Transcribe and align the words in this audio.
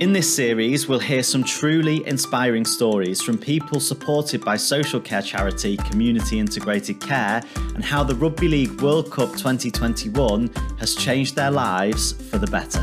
In 0.00 0.14
this 0.14 0.34
series, 0.34 0.88
we'll 0.88 0.98
hear 0.98 1.22
some 1.22 1.44
truly 1.44 2.06
inspiring 2.06 2.64
stories 2.64 3.20
from 3.20 3.36
people 3.36 3.80
supported 3.80 4.42
by 4.42 4.56
social 4.56 4.98
care 4.98 5.20
charity 5.20 5.76
Community 5.76 6.38
Integrated 6.38 6.98
Care 7.02 7.42
and 7.74 7.84
how 7.84 8.02
the 8.02 8.14
Rugby 8.14 8.48
League 8.48 8.80
World 8.80 9.10
Cup 9.10 9.32
2021 9.32 10.48
has 10.78 10.94
changed 10.94 11.36
their 11.36 11.50
lives 11.50 12.12
for 12.12 12.38
the 12.38 12.46
better. 12.46 12.80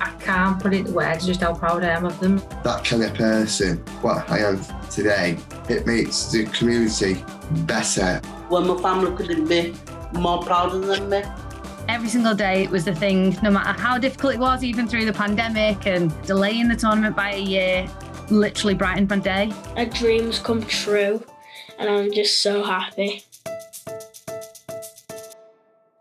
I 0.00 0.16
can't 0.20 0.58
put 0.58 0.72
it 0.72 0.86
words 0.86 1.26
just 1.26 1.42
how 1.42 1.52
proud 1.52 1.84
I 1.84 1.88
am 1.88 2.06
of 2.06 2.18
them. 2.18 2.38
That 2.62 2.82
kind 2.82 3.02
of 3.02 3.12
person, 3.12 3.76
what 4.00 4.30
I 4.30 4.38
am 4.38 4.58
today, 4.88 5.36
it 5.68 5.86
makes 5.86 6.32
the 6.32 6.46
community 6.46 7.22
better. 7.66 8.22
When 8.48 8.66
my 8.66 8.80
family 8.80 9.14
couldn't 9.14 9.46
be 9.46 9.74
more 10.14 10.42
prouder 10.42 10.78
than 10.78 11.08
me. 11.08 11.22
Every 11.88 12.08
single 12.08 12.34
day 12.34 12.62
it 12.62 12.70
was 12.70 12.84
the 12.84 12.94
thing, 12.94 13.36
no 13.42 13.50
matter 13.50 13.78
how 13.78 13.98
difficult 13.98 14.34
it 14.34 14.40
was, 14.40 14.64
even 14.64 14.88
through 14.88 15.04
the 15.04 15.12
pandemic 15.12 15.86
and 15.86 16.10
delaying 16.22 16.68
the 16.68 16.76
tournament 16.76 17.14
by 17.14 17.34
a 17.34 17.40
year, 17.40 17.88
literally 18.30 18.74
brightened 18.74 19.10
my 19.10 19.18
day. 19.18 19.52
A 19.76 19.84
dream's 19.84 20.38
come 20.38 20.62
true, 20.64 21.22
and 21.78 21.90
I'm 21.90 22.12
just 22.12 22.40
so 22.40 22.62
happy. 22.62 23.24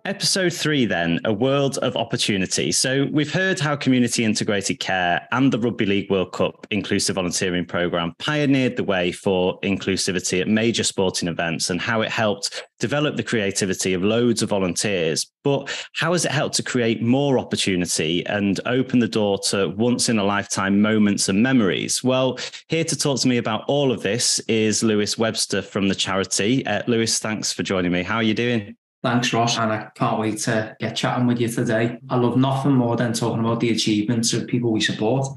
Episode 0.05 0.51
three, 0.51 0.85
then, 0.85 1.17
a 1.23 1.31
world 1.31 1.77
of 1.77 1.95
opportunity. 1.95 2.73
So, 2.73 3.07
we've 3.13 3.31
heard 3.31 3.57
how 3.57 3.77
community 3.77 4.25
integrated 4.25 4.81
care 4.81 5.25
and 5.31 5.49
the 5.49 5.57
Rugby 5.57 5.85
League 5.85 6.11
World 6.11 6.33
Cup 6.33 6.67
inclusive 6.71 7.15
volunteering 7.15 7.63
program 7.63 8.13
pioneered 8.19 8.75
the 8.75 8.83
way 8.83 9.13
for 9.13 9.61
inclusivity 9.61 10.41
at 10.41 10.49
major 10.49 10.83
sporting 10.83 11.29
events 11.29 11.69
and 11.69 11.79
how 11.79 12.01
it 12.01 12.11
helped 12.11 12.65
develop 12.79 13.15
the 13.15 13.23
creativity 13.23 13.93
of 13.93 14.03
loads 14.03 14.41
of 14.41 14.49
volunteers. 14.49 15.31
But 15.41 15.73
how 15.95 16.11
has 16.11 16.25
it 16.25 16.31
helped 16.31 16.55
to 16.55 16.63
create 16.63 17.01
more 17.01 17.39
opportunity 17.39 18.25
and 18.25 18.59
open 18.65 18.99
the 18.99 19.07
door 19.07 19.39
to 19.51 19.69
once 19.69 20.09
in 20.09 20.19
a 20.19 20.25
lifetime 20.25 20.81
moments 20.81 21.29
and 21.29 21.41
memories? 21.41 22.03
Well, 22.03 22.39
here 22.67 22.83
to 22.83 22.97
talk 22.97 23.21
to 23.21 23.29
me 23.29 23.37
about 23.37 23.63
all 23.69 23.89
of 23.93 24.03
this 24.03 24.39
is 24.49 24.83
Lewis 24.83 25.17
Webster 25.17 25.61
from 25.61 25.87
the 25.87 25.95
charity. 25.95 26.65
Uh, 26.65 26.83
Lewis, 26.87 27.19
thanks 27.19 27.53
for 27.53 27.63
joining 27.63 27.93
me. 27.93 28.03
How 28.03 28.17
are 28.17 28.23
you 28.23 28.33
doing? 28.33 28.75
Thanks, 29.03 29.33
Ross, 29.33 29.57
and 29.57 29.71
I 29.71 29.89
can't 29.95 30.17
wait 30.17 30.37
to 30.39 30.77
get 30.79 30.95
chatting 30.95 31.27
with 31.27 31.41
you 31.41 31.49
today. 31.49 31.97
I 32.09 32.15
love 32.15 32.37
nothing 32.37 32.71
more 32.71 32.95
than 32.95 33.11
talking 33.11 33.41
about 33.41 33.59
the 33.59 33.71
achievements 33.71 34.31
of 34.31 34.47
people 34.47 34.71
we 34.71 34.79
support. 34.79 35.27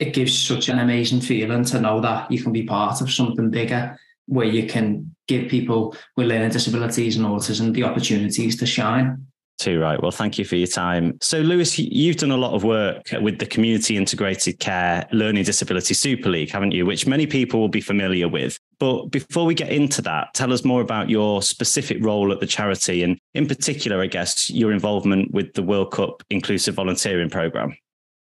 It 0.00 0.12
gives 0.12 0.36
such 0.36 0.68
an 0.68 0.80
amazing 0.80 1.20
feeling 1.20 1.64
to 1.66 1.80
know 1.80 2.00
that 2.00 2.32
you 2.32 2.42
can 2.42 2.50
be 2.50 2.64
part 2.64 3.00
of 3.00 3.12
something 3.12 3.48
bigger 3.48 3.96
where 4.26 4.46
you 4.46 4.66
can 4.66 5.14
give 5.28 5.48
people 5.48 5.96
with 6.16 6.26
learning 6.26 6.50
disabilities 6.50 7.16
and 7.16 7.24
autism 7.24 7.72
the 7.72 7.84
opportunities 7.84 8.58
to 8.58 8.66
shine. 8.66 9.24
Too 9.58 9.78
right. 9.78 10.02
Well, 10.02 10.10
thank 10.10 10.38
you 10.38 10.44
for 10.44 10.56
your 10.56 10.66
time. 10.66 11.18
So, 11.20 11.38
Lewis, 11.38 11.78
you've 11.78 12.16
done 12.16 12.32
a 12.32 12.36
lot 12.36 12.54
of 12.54 12.64
work 12.64 13.10
with 13.20 13.38
the 13.38 13.46
Community 13.46 13.96
Integrated 13.96 14.58
Care 14.58 15.06
Learning 15.12 15.44
Disability 15.44 15.94
Super 15.94 16.30
League, 16.30 16.50
haven't 16.50 16.72
you? 16.72 16.84
Which 16.84 17.06
many 17.06 17.28
people 17.28 17.60
will 17.60 17.68
be 17.68 17.80
familiar 17.80 18.28
with. 18.28 18.58
But 18.82 19.12
before 19.12 19.46
we 19.46 19.54
get 19.54 19.70
into 19.70 20.02
that, 20.02 20.34
tell 20.34 20.52
us 20.52 20.64
more 20.64 20.80
about 20.80 21.08
your 21.08 21.40
specific 21.40 21.98
role 22.00 22.32
at 22.32 22.40
the 22.40 22.48
charity 22.48 23.04
and, 23.04 23.16
in 23.32 23.46
particular, 23.46 24.02
I 24.02 24.08
guess, 24.08 24.50
your 24.50 24.72
involvement 24.72 25.30
with 25.30 25.52
the 25.54 25.62
World 25.62 25.92
Cup 25.92 26.24
Inclusive 26.30 26.74
Volunteering 26.74 27.30
Programme. 27.30 27.76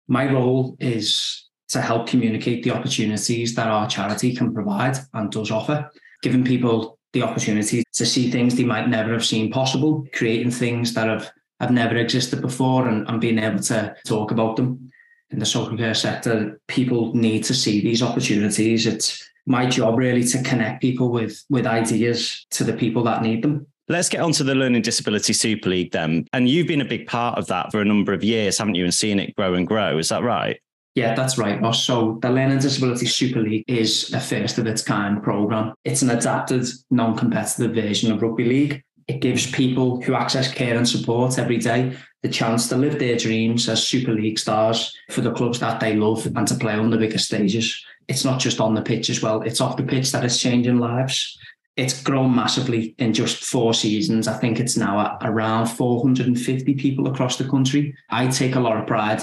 My 0.07 0.31
role 0.31 0.77
is 0.79 1.49
to 1.67 1.81
help 1.81 2.07
communicate 2.07 2.63
the 2.63 2.71
opportunities 2.71 3.53
that 3.55 3.67
our 3.67 3.85
charity 3.89 4.33
can 4.33 4.53
provide 4.53 4.97
and 5.13 5.29
does 5.29 5.51
offer, 5.51 5.91
giving 6.21 6.45
people 6.45 6.97
the 7.11 7.23
opportunity 7.23 7.83
to 7.91 8.05
see 8.05 8.31
things 8.31 8.55
they 8.55 8.63
might 8.63 8.87
never 8.87 9.11
have 9.11 9.25
seen 9.25 9.51
possible, 9.51 10.07
creating 10.13 10.51
things 10.51 10.93
that 10.93 11.09
have, 11.09 11.29
have 11.59 11.71
never 11.71 11.97
existed 11.97 12.41
before 12.41 12.87
and, 12.87 13.05
and 13.09 13.19
being 13.19 13.39
able 13.39 13.59
to 13.59 13.93
talk 14.07 14.31
about 14.31 14.55
them. 14.55 14.89
In 15.31 15.39
the 15.39 15.45
social 15.45 15.75
care 15.75 15.93
sector, 15.93 16.61
people 16.69 17.13
need 17.13 17.43
to 17.43 17.53
see 17.53 17.81
these 17.81 18.01
opportunities. 18.01 18.87
It's 18.87 19.21
my 19.45 19.65
job 19.65 19.97
really 19.97 20.23
to 20.23 20.41
connect 20.43 20.81
people 20.81 21.09
with, 21.09 21.43
with 21.49 21.65
ideas 21.65 22.45
to 22.51 22.63
the 22.63 22.73
people 22.73 23.03
that 23.03 23.21
need 23.21 23.43
them. 23.43 23.67
Let's 23.87 24.09
get 24.09 24.21
on 24.21 24.31
to 24.33 24.43
the 24.43 24.55
Learning 24.55 24.81
Disability 24.81 25.33
Super 25.33 25.69
League 25.69 25.91
then. 25.91 26.25
And 26.33 26.49
you've 26.49 26.67
been 26.67 26.81
a 26.81 26.85
big 26.85 27.05
part 27.05 27.37
of 27.37 27.45
that 27.47 27.71
for 27.71 27.81
a 27.81 27.85
number 27.85 28.13
of 28.13 28.23
years, 28.23 28.57
haven't 28.57 28.75
you? 28.75 28.83
And 28.83 28.93
seeing 28.93 29.19
it 29.19 29.35
grow 29.35 29.53
and 29.53 29.67
grow. 29.67 29.99
Is 29.99 30.09
that 30.09 30.23
right? 30.23 30.59
Yeah, 30.95 31.13
that's 31.13 31.37
right, 31.37 31.61
Ross. 31.61 31.83
So 31.83 32.17
the 32.21 32.29
Learning 32.29 32.57
Disability 32.57 33.05
Super 33.05 33.41
League 33.41 33.65
is 33.67 34.11
a 34.13 34.19
first 34.19 34.57
of 34.57 34.65
its 34.65 34.81
kind 34.81 35.21
program. 35.21 35.73
It's 35.83 36.01
an 36.01 36.09
adapted, 36.09 36.65
non-competitive 36.89 37.75
version 37.75 38.11
of 38.11 38.21
rugby 38.21 38.45
league. 38.45 38.81
It 39.07 39.19
gives 39.19 39.51
people 39.51 40.01
who 40.01 40.15
access 40.15 40.51
care 40.51 40.75
and 40.75 40.87
support 40.87 41.37
every 41.37 41.57
day 41.57 41.95
the 42.25 42.31
chance 42.31 42.67
to 42.67 42.75
live 42.75 42.97
their 42.97 43.15
dreams 43.15 43.69
as 43.69 43.85
Super 43.85 44.11
League 44.11 44.39
stars 44.39 44.97
for 45.11 45.21
the 45.21 45.31
clubs 45.31 45.59
that 45.59 45.79
they 45.79 45.95
love 45.95 46.25
and 46.35 46.47
to 46.47 46.55
play 46.55 46.73
on 46.73 46.89
the 46.89 46.97
bigger 46.97 47.19
stages. 47.19 47.85
It's 48.07 48.25
not 48.25 48.39
just 48.39 48.59
on 48.59 48.73
the 48.73 48.81
pitch 48.81 49.11
as 49.11 49.21
well, 49.21 49.43
it's 49.43 49.61
off 49.61 49.77
the 49.77 49.83
pitch 49.83 50.11
that 50.11 50.25
is 50.25 50.41
changing 50.41 50.79
lives. 50.79 51.37
It's 51.75 52.01
grown 52.01 52.33
massively 52.33 52.95
in 52.97 53.13
just 53.13 53.43
four 53.43 53.75
seasons. 53.75 54.27
I 54.27 54.37
think 54.39 54.59
it's 54.59 54.75
now 54.75 55.19
around 55.21 55.67
450 55.67 56.73
people 56.73 57.07
across 57.07 57.37
the 57.37 57.47
country. 57.47 57.93
I 58.09 58.25
take 58.27 58.55
a 58.55 58.59
lot 58.59 58.77
of 58.77 58.87
pride 58.87 59.21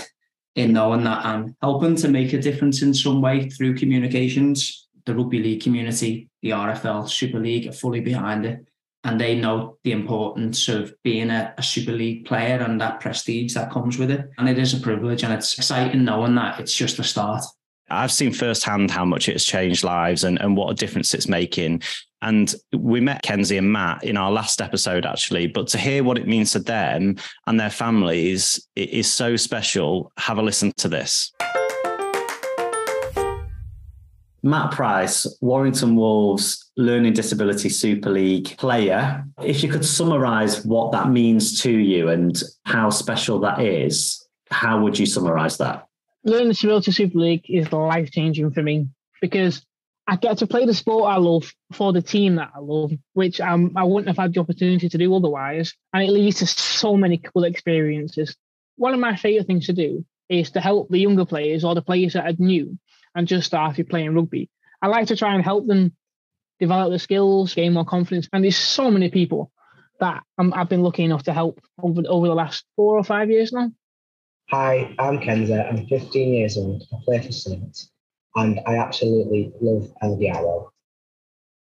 in 0.55 0.73
knowing 0.73 1.03
that 1.03 1.25
I'm 1.25 1.57
helping 1.61 1.97
to 1.97 2.09
make 2.09 2.33
a 2.35 2.41
difference 2.41 2.83
in 2.83 2.95
some 2.95 3.21
way 3.21 3.51
through 3.51 3.79
communications. 3.79 4.87
The 5.07 5.17
rugby 5.17 5.41
league 5.43 5.63
community, 5.65 6.29
the 6.41 6.51
RFL 6.51 7.09
Super 7.09 7.41
League 7.41 7.67
are 7.67 7.73
fully 7.73 8.01
behind 8.01 8.47
it. 8.47 8.65
And 9.05 9.21
they 9.21 9.35
know 9.35 9.79
the 9.83 9.93
importance 9.93 10.69
of 10.69 10.95
being 11.03 11.31
a, 11.31 11.55
a, 11.59 11.63
Super 11.63 11.93
League 11.93 12.25
player 12.25 12.59
and 12.59 12.81
that 12.81 13.01
prestige 13.01 13.55
that 13.55 13.73
comes 13.73 13.99
with 13.99 14.11
it. 14.11 14.31
And 14.39 14.49
it 14.49 14.59
is 14.59 14.75
a 14.75 14.81
privilege 14.81 15.25
and 15.25 15.33
it's 15.33 15.59
exciting 15.59 16.05
knowing 16.05 16.37
that 16.37 16.61
it's 16.61 16.75
just 16.75 17.01
a 17.01 17.05
start. 17.05 17.43
I've 17.91 18.13
seen 18.13 18.33
firsthand 18.33 18.91
how 18.91 19.05
much 19.05 19.29
it's 19.29 19.45
changed 19.45 19.85
lives 19.85 20.25
and, 20.25 20.41
and 20.41 20.57
what 20.57 20.71
a 20.71 20.75
difference 20.75 21.15
it's 21.15 21.29
making. 21.29 21.83
And 22.23 22.55
we 22.73 23.01
met 23.01 23.23
Kenzie 23.23 23.59
and 23.59 23.71
Matt 23.71 24.05
in 24.05 24.17
our 24.17 24.31
last 24.31 24.63
episode, 24.63 25.05
actually. 25.05 25.49
But 25.49 25.67
to 25.69 25.79
hear 25.79 26.05
what 26.05 26.17
it 26.17 26.29
means 26.29 26.53
to 26.53 26.61
them 26.61 27.17
and 27.47 27.59
their 27.59 27.71
families 27.71 28.67
it 28.77 28.91
is 28.91 29.11
so 29.11 29.37
special. 29.37 30.13
Have 30.17 30.39
a 30.39 30.43
listen 30.43 30.73
to 30.79 30.89
this. 30.89 31.33
Matt 34.43 34.73
Price, 34.73 35.27
Warrington 35.41 35.95
Wolves 35.95 36.71
Learning 36.77 37.13
Disability 37.13 37.69
Super 37.69 38.11
League 38.11 38.57
player. 38.59 39.25
If 39.43 39.63
you 39.63 39.69
could 39.69 39.85
summarize 39.85 40.65
what 40.65 40.91
that 40.93 41.11
means 41.11 41.61
to 41.63 41.71
you 41.71 42.09
and 42.09 42.43
how 42.65 42.91
special 42.91 43.39
that 43.41 43.61
is, 43.61 44.27
how 44.51 44.83
would 44.83 44.99
you 44.99 45.07
summarize 45.07 45.59
that? 45.59 45.87
Learning 46.25 46.49
Disability 46.49 46.91
Super 46.91 47.19
League 47.19 47.45
is 47.49 47.71
life 47.73 48.11
changing 48.11 48.51
for 48.51 48.63
me 48.63 48.89
because 49.21 49.65
I 50.09 50.17
get 50.17 50.39
to 50.39 50.49
play 50.49 50.67
the 50.67 50.75
sport 50.75 51.13
I 51.13 51.19
love 51.19 51.53
for 51.73 51.93
the 51.93 52.03
team 52.03 52.35
that 52.37 52.51
I 52.55 52.59
love, 52.59 52.93
which 53.13 53.41
um, 53.41 53.73
I 53.77 53.85
wouldn't 53.85 54.09
have 54.09 54.19
had 54.19 54.35
the 54.35 54.41
opportunity 54.41 54.89
to 54.89 54.99
do 54.99 55.15
otherwise. 55.15 55.75
And 55.93 56.03
it 56.03 56.11
leads 56.11 56.39
to 56.39 56.47
so 56.47 56.97
many 56.97 57.19
cool 57.19 57.45
experiences. 57.45 58.37
One 58.77 58.93
of 58.93 58.99
my 59.01 59.15
favourite 59.15 59.47
things 59.47 59.67
to 59.67 59.73
do 59.73 60.05
is 60.29 60.51
to 60.53 60.61
help 60.61 60.89
the 60.89 60.99
younger 60.99 61.25
players 61.25 61.63
or 61.63 61.77
the 61.77 61.83
players 61.83 62.15
that 62.15 62.27
are 62.27 62.35
new 62.39 62.77
and 63.15 63.29
just 63.29 63.47
started 63.47 63.89
playing 63.89 64.15
rugby. 64.15 64.51
I 64.81 64.89
like 64.89 65.09
to 65.09 65.17
try 65.17 65.35
and 65.35 65.45
help 65.45 65.67
them 65.67 65.95
develop 66.61 66.91
their 66.91 66.99
skills, 66.99 67.55
gain 67.55 67.73
more 67.73 67.85
confidence. 67.85 68.29
And 68.33 68.45
there's 68.45 68.57
so 68.57 68.91
many 68.91 69.11
people 69.11 69.51
that 70.01 70.23
i 70.39 70.59
have 70.59 70.69
been 70.69 70.83
lucky 70.83 71.05
enough 71.05 71.23
to 71.25 71.33
help 71.33 71.61
over, 71.81 72.03
over 72.09 72.27
the 72.27 72.35
last 72.35 72.65
four 72.77 72.99
or 72.99 73.05
five 73.05 73.31
years 73.31 73.53
now. 73.53 73.71
Hi, 74.51 74.95
I'm 74.99 75.19
Kenza. 75.19 75.69
I'm 75.69 75.87
15 75.87 76.35
years 76.35 76.57
old. 76.57 76.83
I 76.93 76.97
play 77.05 77.21
for 77.21 77.33
Saints 77.33 77.91
and 78.35 78.61
I 78.67 78.77
absolutely 78.79 79.53
love 79.61 79.93
LDRL. 80.03 80.69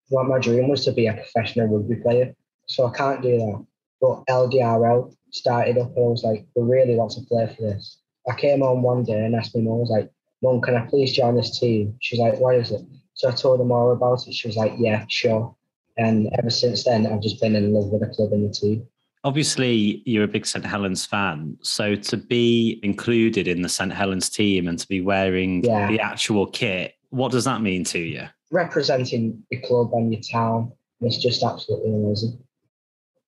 What 0.10 0.28
my 0.28 0.40
dream 0.40 0.70
was 0.70 0.86
to 0.86 0.92
be 0.92 1.08
a 1.08 1.14
professional 1.14 1.68
rugby 1.68 1.96
player, 1.96 2.34
so 2.68 2.88
I 2.88 2.96
can't 2.96 3.22
do 3.22 3.38
that. 3.38 3.66
But 4.02 4.24
LDRL 4.28 5.14
started 5.32 5.78
up, 5.78 5.96
and 5.96 6.06
I 6.06 6.10
was 6.10 6.24
like, 6.24 6.48
"We 6.56 6.64
really 6.64 6.96
want 6.96 7.12
to 7.12 7.22
play 7.22 7.48
for 7.48 7.62
this." 7.62 8.00
I 8.28 8.36
came 8.36 8.64
on 8.64 8.82
one 8.82 9.04
day 9.04 9.24
and 9.26 9.36
asked 9.36 9.56
mum, 9.56 9.68
"I 9.68 9.72
was 9.72 9.90
like, 9.90 10.12
Mum, 10.42 10.62
can 10.62 10.76
I 10.76 10.86
please 10.86 11.14
join 11.14 11.36
this 11.36 11.60
team?" 11.60 11.96
She's 12.00 12.20
like, 12.20 12.40
"What 12.40 12.56
is 12.56 12.72
it?" 12.72 12.82
So 13.14 13.30
I 13.30 13.32
told 13.32 13.60
her 13.60 13.74
all 13.74 13.92
about 13.92 14.28
it. 14.28 14.34
She 14.34 14.48
was 14.48 14.58
like, 14.58 14.74
"Yeah, 14.78 15.06
sure." 15.10 15.56
And 15.98 16.30
ever 16.38 16.50
since 16.50 16.86
then, 16.86 17.08
I've 17.08 17.22
just 17.22 17.42
been 17.42 17.56
in 17.56 17.74
love 17.74 17.90
with 17.90 18.02
the 18.02 18.08
club 18.08 18.32
and 18.32 18.50
the 18.50 18.54
team 18.54 18.88
obviously 19.24 20.02
you're 20.06 20.24
a 20.24 20.28
big 20.28 20.46
St 20.46 20.66
Helens 20.66 21.06
fan, 21.06 21.58
so 21.62 21.96
to 21.96 22.18
be 22.18 22.80
included 22.84 23.48
in 23.48 23.62
the 23.62 23.70
St 23.70 23.92
Helens 23.92 24.30
team 24.30 24.68
and 24.68 24.80
to 24.80 24.88
be 24.88 25.02
wearing 25.02 25.64
yeah. 25.64 25.88
the 25.88 26.00
actual 26.00 26.48
kit, 26.48 26.96
what 27.10 27.32
does 27.32 27.46
that 27.46 27.62
mean 27.62 27.84
to 27.86 28.00
you? 28.00 28.28
Representing 28.52 29.44
the 29.52 29.58
club 29.58 29.92
and 29.94 30.14
your 30.14 30.22
town, 30.22 30.72
it's 31.02 31.18
just 31.18 31.44
absolutely 31.44 31.94
amazing. 31.94 32.40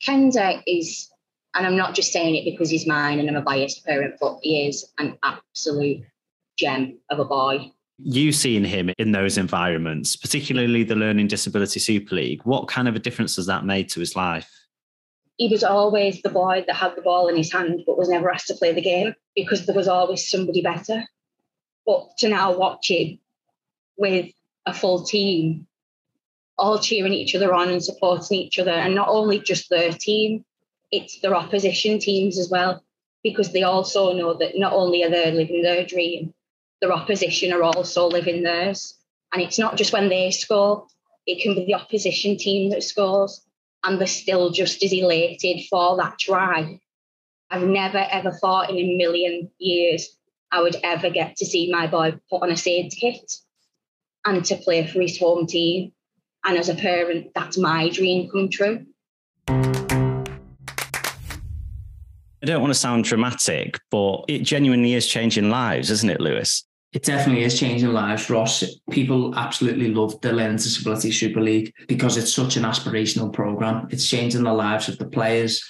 Kenza 0.04 0.62
is, 0.66 1.10
and 1.54 1.68
I'm 1.68 1.78
not 1.78 1.94
just 1.94 2.12
saying 2.12 2.36
it 2.36 2.46
because 2.46 2.70
he's 2.70 2.88
mine 2.88 3.20
and 3.20 3.30
I'm 3.30 3.36
a 3.36 3.42
biased 3.42 3.86
parent, 3.86 4.16
but 4.20 4.40
he 4.42 4.68
is 4.68 4.92
an 4.98 5.18
absolute 5.24 6.04
gem 6.62 6.98
of 7.10 7.20
a 7.20 7.26
boy. 7.26 7.72
You 8.04 8.32
seeing 8.32 8.66
him 8.66 8.92
in 8.98 9.12
those 9.12 9.38
environments, 9.38 10.16
particularly 10.16 10.84
the 10.84 10.96
Learning 10.96 11.28
Disability 11.28 11.80
Super 11.80 12.16
League, 12.16 12.42
what 12.44 12.68
kind 12.68 12.88
of 12.88 12.96
a 12.96 13.00
difference 13.00 13.36
has 13.36 13.46
that 13.46 13.66
made 13.66 13.90
to 13.90 14.00
his 14.00 14.16
life? 14.16 14.50
he 15.42 15.48
was 15.48 15.64
always 15.64 16.22
the 16.22 16.30
boy 16.30 16.64
that 16.68 16.76
had 16.76 16.96
the 16.96 17.02
ball 17.02 17.28
in 17.28 17.36
his 17.36 17.52
hand 17.52 17.82
but 17.88 17.98
was 17.98 18.10
never 18.10 18.30
asked 18.30 18.46
to 18.46 18.54
play 18.54 18.74
the 18.74 18.82
game 18.82 19.16
because 19.36 19.66
there 19.66 19.76
was 19.76 19.88
always 19.88 20.30
somebody 20.30 20.62
better. 20.62 21.04
But 21.84 22.16
to 22.20 22.30
now 22.30 22.56
watch 22.56 22.92
him 22.92 23.18
with 23.98 24.32
a 24.68 24.74
full 24.74 25.04
team, 25.04 25.66
all 26.60 26.78
cheering 26.78 27.14
each 27.14 27.34
other 27.34 27.56
on 27.56 27.70
and 27.70 27.84
supporting 27.84 28.38
each 28.38 28.60
other, 28.60 28.70
and 28.70 28.94
not 28.94 29.08
only 29.08 29.40
just 29.40 29.72
their 29.72 29.92
team, 29.92 30.46
it's 30.92 31.20
their 31.22 31.36
opposition 31.36 31.98
teams 31.98 32.38
as 32.38 32.48
well, 32.52 32.84
because 33.24 33.52
they 33.52 33.64
also 33.64 34.14
know 34.14 34.36
that 34.36 34.60
not 34.60 34.74
only 34.74 35.04
are 35.04 35.10
they 35.10 35.32
living 35.32 35.64
their 35.64 35.84
dream, 35.84 36.36
their 36.82 36.92
opposition 36.92 37.54
are 37.54 37.64
also 37.64 38.08
living 38.08 38.44
theirs. 38.44 38.98
And 39.32 39.42
it's 39.42 39.60
not 39.60 39.78
just 39.78 39.94
when 39.94 40.10
they 40.10 40.32
score, 40.32 40.88
it 41.26 41.42
can 41.42 41.56
be 41.56 41.66
the 41.66 41.76
opposition 41.76 42.38
team 42.38 42.72
that 42.72 42.84
scores 42.84 43.46
and 43.84 44.00
they're 44.00 44.08
still 44.08 44.50
just 44.52 44.84
as 44.84 44.94
elated 44.94 45.62
for 45.70 45.96
that 45.98 46.20
try. 46.20 46.80
I've 47.50 47.64
never 47.64 48.06
ever 48.12 48.32
thought 48.32 48.70
in 48.70 48.78
a 48.78 48.98
million 48.98 49.50
years 49.58 50.18
I 50.52 50.62
would 50.62 50.76
ever 50.84 51.10
get 51.10 51.38
to 51.38 51.46
see 51.46 51.72
my 51.72 51.88
boy 51.88 52.20
put 52.30 52.44
on 52.44 52.52
a 52.52 52.58
Saints 52.58 52.96
kit 52.96 53.34
and 54.26 54.44
to 54.46 54.56
play 54.58 54.86
for 54.86 55.02
his 55.02 55.18
home 55.18 55.48
team. 55.48 55.94
And 56.44 56.58
as 56.58 56.70
a 56.70 56.76
parent, 56.76 57.32
that's 57.36 57.58
my 57.58 57.90
dream 57.90 58.30
come 58.30 58.50
true. 58.50 58.86
I 62.44 62.48
don't 62.48 62.62
want 62.62 62.74
to 62.74 62.80
sound 62.80 63.04
dramatic, 63.04 63.80
but 63.92 64.26
it 64.28 64.40
genuinely 64.40 64.96
is 64.96 65.08
changing 65.08 65.52
lives, 65.52 65.92
isn't 65.92 66.10
it, 66.10 66.20
Lewis? 66.20 66.66
It 66.94 67.04
definitely 67.04 67.44
is 67.44 67.58
changing 67.58 67.94
lives, 67.94 68.30
Ross. 68.30 68.66
People 68.90 69.34
absolutely 69.36 69.94
love 69.94 70.20
the 70.20 70.34
Learning 70.34 70.58
Disability 70.58 71.12
Super 71.12 71.40
League 71.40 71.74
because 71.88 72.18
it's 72.18 72.34
such 72.34 72.58
an 72.58 72.64
aspirational 72.64 73.32
program. 73.32 73.88
It's 73.92 74.10
changing 74.10 74.44
the 74.44 74.54
lives 74.54 74.90
of 74.90 74.98
the 74.98 75.06
players, 75.06 75.64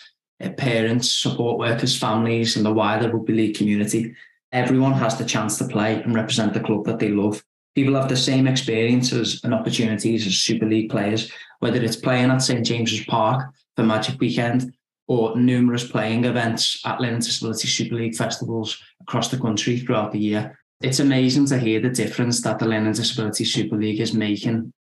uh, 0.44 0.50
parents, 0.50 1.12
support 1.12 1.60
workers, 1.60 1.96
families, 1.96 2.58
and 2.58 2.66
the 2.66 2.74
wider 2.74 3.12
rugby 3.12 3.34
league 3.34 3.56
community. 3.56 4.16
Everyone 4.52 4.94
has 4.94 5.16
the 5.16 5.24
chance 5.24 5.60
to 5.60 5.68
play 5.68 6.02
and 6.02 6.16
represent 6.16 6.56
the 6.56 6.60
club 6.60 6.86
that 6.86 6.98
they 6.98 7.10
love. 7.10 7.44
People 7.76 7.94
have 7.94 8.10
the 8.10 8.18
same 8.18 8.48
experiences 8.48 9.42
and 9.44 9.54
opportunities 9.54 10.26
as 10.26 10.34
Super 10.38 10.66
League 10.66 10.90
players, 10.90 11.32
whether 11.60 11.82
it's 11.82 11.96
playing 11.96 12.32
at 12.32 12.40
St 12.40 12.66
James's 12.66 13.06
Park 13.06 13.54
for 13.76 13.84
Magic 13.84 14.20
Weekend 14.20 14.74
or 15.08 15.38
numerous 15.38 15.88
playing 15.88 16.26
events 16.26 16.82
at 16.84 17.00
Learning 17.00 17.20
Disability 17.20 17.68
Super 17.68 17.96
League 17.96 18.16
festivals 18.16 18.82
across 19.02 19.30
the 19.30 19.38
country 19.38 19.78
throughout 19.78 20.12
the 20.12 20.20
year 20.20 20.58
it's 20.82 21.00
amazing 21.00 21.46
to 21.48 21.58
hear 21.58 21.80
the 21.80 21.90
difference 21.90 22.42
that 22.42 22.60
the 22.60 22.68
Learning 22.68 22.94
Disability 22.94 23.46
Super 23.46 23.76
League 23.76 24.00
is 24.00 24.14
making. 24.14 24.74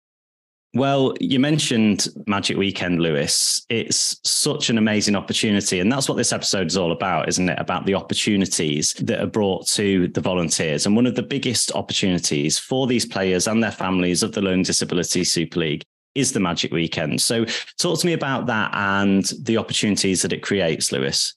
Well, 0.75 1.15
you 1.19 1.39
mentioned 1.39 2.07
Magic 2.27 2.55
Weekend, 2.55 3.01
Lewis. 3.01 3.65
It's 3.69 4.19
such 4.23 4.69
an 4.69 4.77
amazing 4.77 5.15
opportunity. 5.15 5.79
And 5.79 5.91
that's 5.91 6.07
what 6.07 6.15
this 6.15 6.31
episode 6.31 6.67
is 6.67 6.77
all 6.77 6.91
about, 6.91 7.27
isn't 7.27 7.49
it? 7.49 7.57
About 7.57 7.87
the 7.87 7.95
opportunities 7.95 8.93
that 9.01 9.19
are 9.19 9.27
brought 9.27 9.67
to 9.69 10.09
the 10.09 10.21
volunteers. 10.21 10.85
And 10.85 10.95
one 10.95 11.07
of 11.07 11.15
the 11.15 11.23
biggest 11.23 11.71
opportunities 11.73 12.59
for 12.59 12.85
these 12.85 13.05
players 13.05 13.47
and 13.47 13.63
their 13.63 13.71
families 13.71 14.21
of 14.21 14.33
the 14.33 14.41
Learning 14.41 14.63
Disability 14.63 15.23
Super 15.23 15.59
League 15.59 15.83
is 16.13 16.33
the 16.33 16.39
Magic 16.39 16.71
Weekend. 16.71 17.19
So, 17.19 17.45
talk 17.79 17.99
to 17.99 18.05
me 18.05 18.13
about 18.13 18.45
that 18.45 18.71
and 18.73 19.25
the 19.41 19.57
opportunities 19.57 20.21
that 20.21 20.33
it 20.33 20.43
creates, 20.43 20.91
Lewis. 20.91 21.33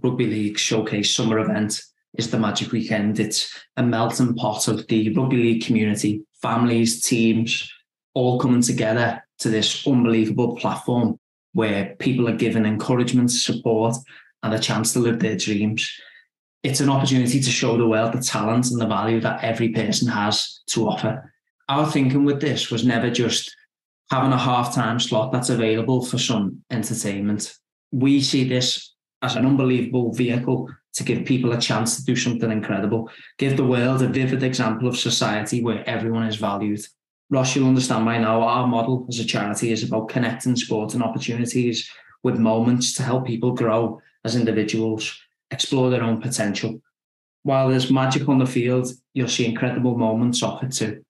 Rugby 0.00 0.26
League 0.26 0.58
Showcase 0.58 1.12
Summer 1.14 1.40
Event 1.40 1.82
is 2.18 2.30
the 2.30 2.38
Magic 2.38 2.72
Weekend. 2.72 3.20
It's 3.20 3.56
a 3.76 3.82
melting 3.82 4.34
pot 4.34 4.68
of 4.68 4.86
the 4.88 5.14
rugby 5.14 5.36
league 5.36 5.64
community, 5.64 6.24
families, 6.42 7.00
teams, 7.00 7.72
all 8.12 8.40
coming 8.40 8.60
together 8.60 9.22
to 9.38 9.48
this 9.48 9.86
unbelievable 9.86 10.56
platform 10.56 11.18
where 11.52 11.96
people 12.00 12.28
are 12.28 12.36
given 12.36 12.66
encouragement, 12.66 13.30
support, 13.30 13.96
and 14.42 14.52
a 14.52 14.58
chance 14.58 14.92
to 14.92 14.98
live 14.98 15.20
their 15.20 15.36
dreams. 15.36 15.90
It's 16.64 16.80
an 16.80 16.90
opportunity 16.90 17.38
to 17.38 17.50
show 17.50 17.76
the 17.76 17.86
world 17.86 18.12
the 18.12 18.20
talent 18.20 18.70
and 18.70 18.80
the 18.80 18.86
value 18.86 19.20
that 19.20 19.44
every 19.44 19.68
person 19.68 20.08
has 20.08 20.60
to 20.70 20.88
offer. 20.88 21.32
Our 21.68 21.90
thinking 21.90 22.24
with 22.24 22.40
this 22.40 22.70
was 22.70 22.84
never 22.84 23.10
just 23.10 23.54
having 24.10 24.32
a 24.32 24.38
half 24.38 24.74
time 24.74 24.98
slot 24.98 25.30
that's 25.32 25.50
available 25.50 26.04
for 26.04 26.18
some 26.18 26.62
entertainment. 26.70 27.54
We 27.92 28.20
see 28.20 28.48
this 28.48 28.94
as 29.22 29.36
an 29.36 29.46
unbelievable 29.46 30.12
vehicle 30.12 30.68
to 30.98 31.04
give 31.04 31.24
people 31.24 31.52
a 31.52 31.60
chance 31.60 31.96
to 31.96 32.04
do 32.04 32.14
something 32.14 32.50
incredible, 32.50 33.10
give 33.38 33.56
the 33.56 33.64
world 33.64 34.02
a 34.02 34.08
vivid 34.08 34.42
example 34.42 34.88
of 34.88 34.98
society 34.98 35.62
where 35.62 35.88
everyone 35.88 36.26
is 36.26 36.36
valued. 36.36 36.80
Ross, 37.30 37.54
you'll 37.54 37.68
understand 37.68 38.04
by 38.04 38.18
now 38.18 38.42
our 38.42 38.66
model 38.66 39.06
as 39.08 39.18
a 39.20 39.24
charity 39.24 39.70
is 39.70 39.84
about 39.84 40.08
connecting 40.08 40.56
sport 40.56 40.94
and 40.94 41.02
opportunities 41.02 41.88
with 42.22 42.38
moments 42.38 42.94
to 42.94 43.02
help 43.02 43.26
people 43.26 43.52
grow 43.52 44.00
as 44.24 44.34
individuals, 44.34 45.18
explore 45.50 45.88
their 45.88 46.02
own 46.02 46.20
potential. 46.20 46.82
While 47.44 47.68
there's 47.68 47.90
magic 47.90 48.28
on 48.28 48.38
the 48.38 48.46
field, 48.46 48.88
you'll 49.14 49.28
see 49.28 49.46
incredible 49.46 49.96
moments 49.96 50.42
offered 50.42 50.72
too. 50.72 51.04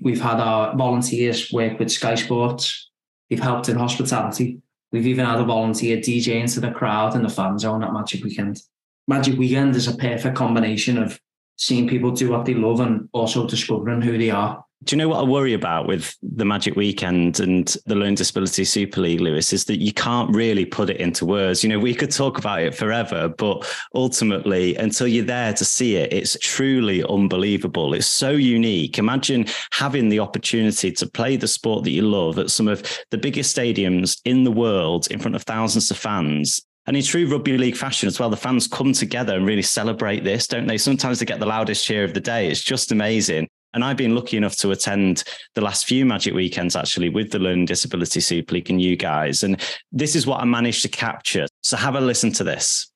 We've 0.00 0.20
had 0.20 0.38
our 0.38 0.76
volunteers 0.76 1.50
work 1.50 1.78
with 1.78 1.90
Sky 1.90 2.16
Sports, 2.16 2.90
they've 3.30 3.40
helped 3.40 3.68
in 3.68 3.76
hospitality. 3.76 4.60
We've 4.92 5.06
even 5.06 5.24
had 5.24 5.40
a 5.40 5.44
volunteer 5.44 5.96
DJ 5.96 6.40
into 6.40 6.60
the 6.60 6.70
crowd 6.70 7.16
in 7.16 7.22
the 7.22 7.28
fan 7.28 7.58
zone 7.58 7.82
at 7.82 7.92
Magic 7.92 8.22
Weekend. 8.22 8.60
Magic 9.06 9.38
Weekend 9.38 9.76
is 9.76 9.88
a 9.88 9.96
perfect 9.96 10.36
combination 10.36 10.98
of 10.98 11.20
seeing 11.56 11.86
people 11.86 12.10
do 12.10 12.30
what 12.30 12.44
they 12.44 12.54
love 12.54 12.80
and 12.80 13.08
also 13.12 13.46
discovering 13.46 14.00
who 14.00 14.18
they 14.18 14.30
are. 14.30 14.64
Do 14.84 14.94
you 14.94 14.98
know 14.98 15.08
what 15.08 15.20
I 15.20 15.22
worry 15.22 15.54
about 15.54 15.86
with 15.86 16.14
the 16.22 16.44
Magic 16.44 16.76
Weekend 16.76 17.40
and 17.40 17.74
the 17.86 17.94
Learning 17.94 18.16
Disability 18.16 18.64
Super 18.64 19.00
League, 19.00 19.20
Lewis, 19.20 19.52
is 19.54 19.64
that 19.64 19.80
you 19.80 19.94
can't 19.94 20.34
really 20.34 20.66
put 20.66 20.90
it 20.90 20.98
into 20.98 21.24
words. 21.24 21.62
You 21.62 21.70
know, 21.70 21.78
we 21.78 21.94
could 21.94 22.10
talk 22.10 22.36
about 22.36 22.60
it 22.60 22.74
forever, 22.74 23.28
but 23.28 23.66
ultimately, 23.94 24.76
until 24.76 25.06
you're 25.06 25.24
there 25.24 25.54
to 25.54 25.64
see 25.64 25.96
it, 25.96 26.12
it's 26.12 26.36
truly 26.38 27.02
unbelievable. 27.04 27.94
It's 27.94 28.06
so 28.06 28.32
unique. 28.32 28.98
Imagine 28.98 29.46
having 29.72 30.10
the 30.10 30.20
opportunity 30.20 30.92
to 30.92 31.06
play 31.06 31.36
the 31.36 31.48
sport 31.48 31.84
that 31.84 31.90
you 31.90 32.02
love 32.02 32.38
at 32.38 32.50
some 32.50 32.68
of 32.68 32.82
the 33.10 33.18
biggest 33.18 33.56
stadiums 33.56 34.20
in 34.26 34.44
the 34.44 34.52
world 34.52 35.06
in 35.10 35.18
front 35.18 35.34
of 35.34 35.44
thousands 35.44 35.90
of 35.90 35.96
fans 35.96 36.60
and 36.86 36.96
in 36.96 37.02
true 37.02 37.26
rugby 37.26 37.56
league 37.56 37.76
fashion 37.76 38.06
as 38.06 38.20
well, 38.20 38.30
the 38.30 38.36
fans 38.36 38.66
come 38.66 38.92
together 38.92 39.36
and 39.36 39.46
really 39.46 39.62
celebrate 39.62 40.22
this, 40.22 40.46
don't 40.46 40.66
they? 40.66 40.78
Sometimes 40.78 41.18
they 41.18 41.26
get 41.26 41.40
the 41.40 41.46
loudest 41.46 41.84
cheer 41.84 42.04
of 42.04 42.14
the 42.14 42.20
day. 42.20 42.48
It's 42.48 42.62
just 42.62 42.92
amazing. 42.92 43.48
And 43.72 43.82
I've 43.82 43.96
been 43.96 44.14
lucky 44.14 44.36
enough 44.36 44.56
to 44.58 44.70
attend 44.70 45.24
the 45.54 45.60
last 45.60 45.86
few 45.86 46.06
Magic 46.06 46.32
weekends 46.32 46.76
actually 46.76 47.08
with 47.08 47.32
the 47.32 47.40
Learning 47.40 47.64
Disability 47.64 48.20
Super 48.20 48.54
League 48.54 48.70
and 48.70 48.80
you 48.80 48.96
guys. 48.96 49.42
And 49.42 49.60
this 49.90 50.14
is 50.14 50.26
what 50.26 50.40
I 50.40 50.44
managed 50.44 50.82
to 50.82 50.88
capture. 50.88 51.46
So 51.62 51.76
have 51.76 51.96
a 51.96 52.00
listen 52.00 52.32
to 52.34 52.44
this. 52.44 52.92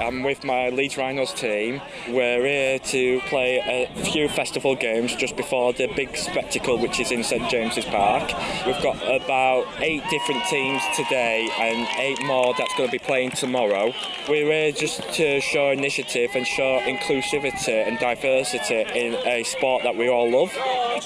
I'm 0.00 0.24
with 0.24 0.42
my 0.42 0.70
Leeds 0.70 0.96
Rhinos 0.96 1.32
team. 1.32 1.80
We're 2.08 2.44
here 2.44 2.78
to 2.80 3.20
play 3.28 3.88
a 3.96 4.04
few 4.04 4.28
festival 4.28 4.74
games 4.74 5.14
just 5.14 5.36
before 5.36 5.72
the 5.72 5.86
big 5.94 6.16
spectacle, 6.16 6.78
which 6.78 6.98
is 6.98 7.12
in 7.12 7.22
St 7.22 7.48
James's 7.48 7.84
Park. 7.84 8.32
We've 8.66 8.82
got 8.82 8.96
about 9.04 9.66
eight 9.78 10.02
different 10.10 10.44
teams 10.46 10.82
today 10.96 11.48
and 11.58 11.86
eight 11.98 12.24
more 12.24 12.54
that's 12.58 12.74
going 12.76 12.88
to 12.88 12.92
be 12.92 12.98
playing 12.98 13.32
tomorrow. 13.32 13.92
We're 14.28 14.50
here 14.50 14.72
just 14.72 15.00
to 15.14 15.40
show 15.40 15.70
initiative 15.70 16.30
and 16.34 16.44
show 16.44 16.80
inclusivity 16.80 17.86
and 17.86 17.96
diversity 17.98 18.84
in 18.98 19.14
a 19.26 19.44
sport 19.44 19.84
that 19.84 19.96
we 19.96 20.08
all 20.08 20.28
love. 20.28 20.52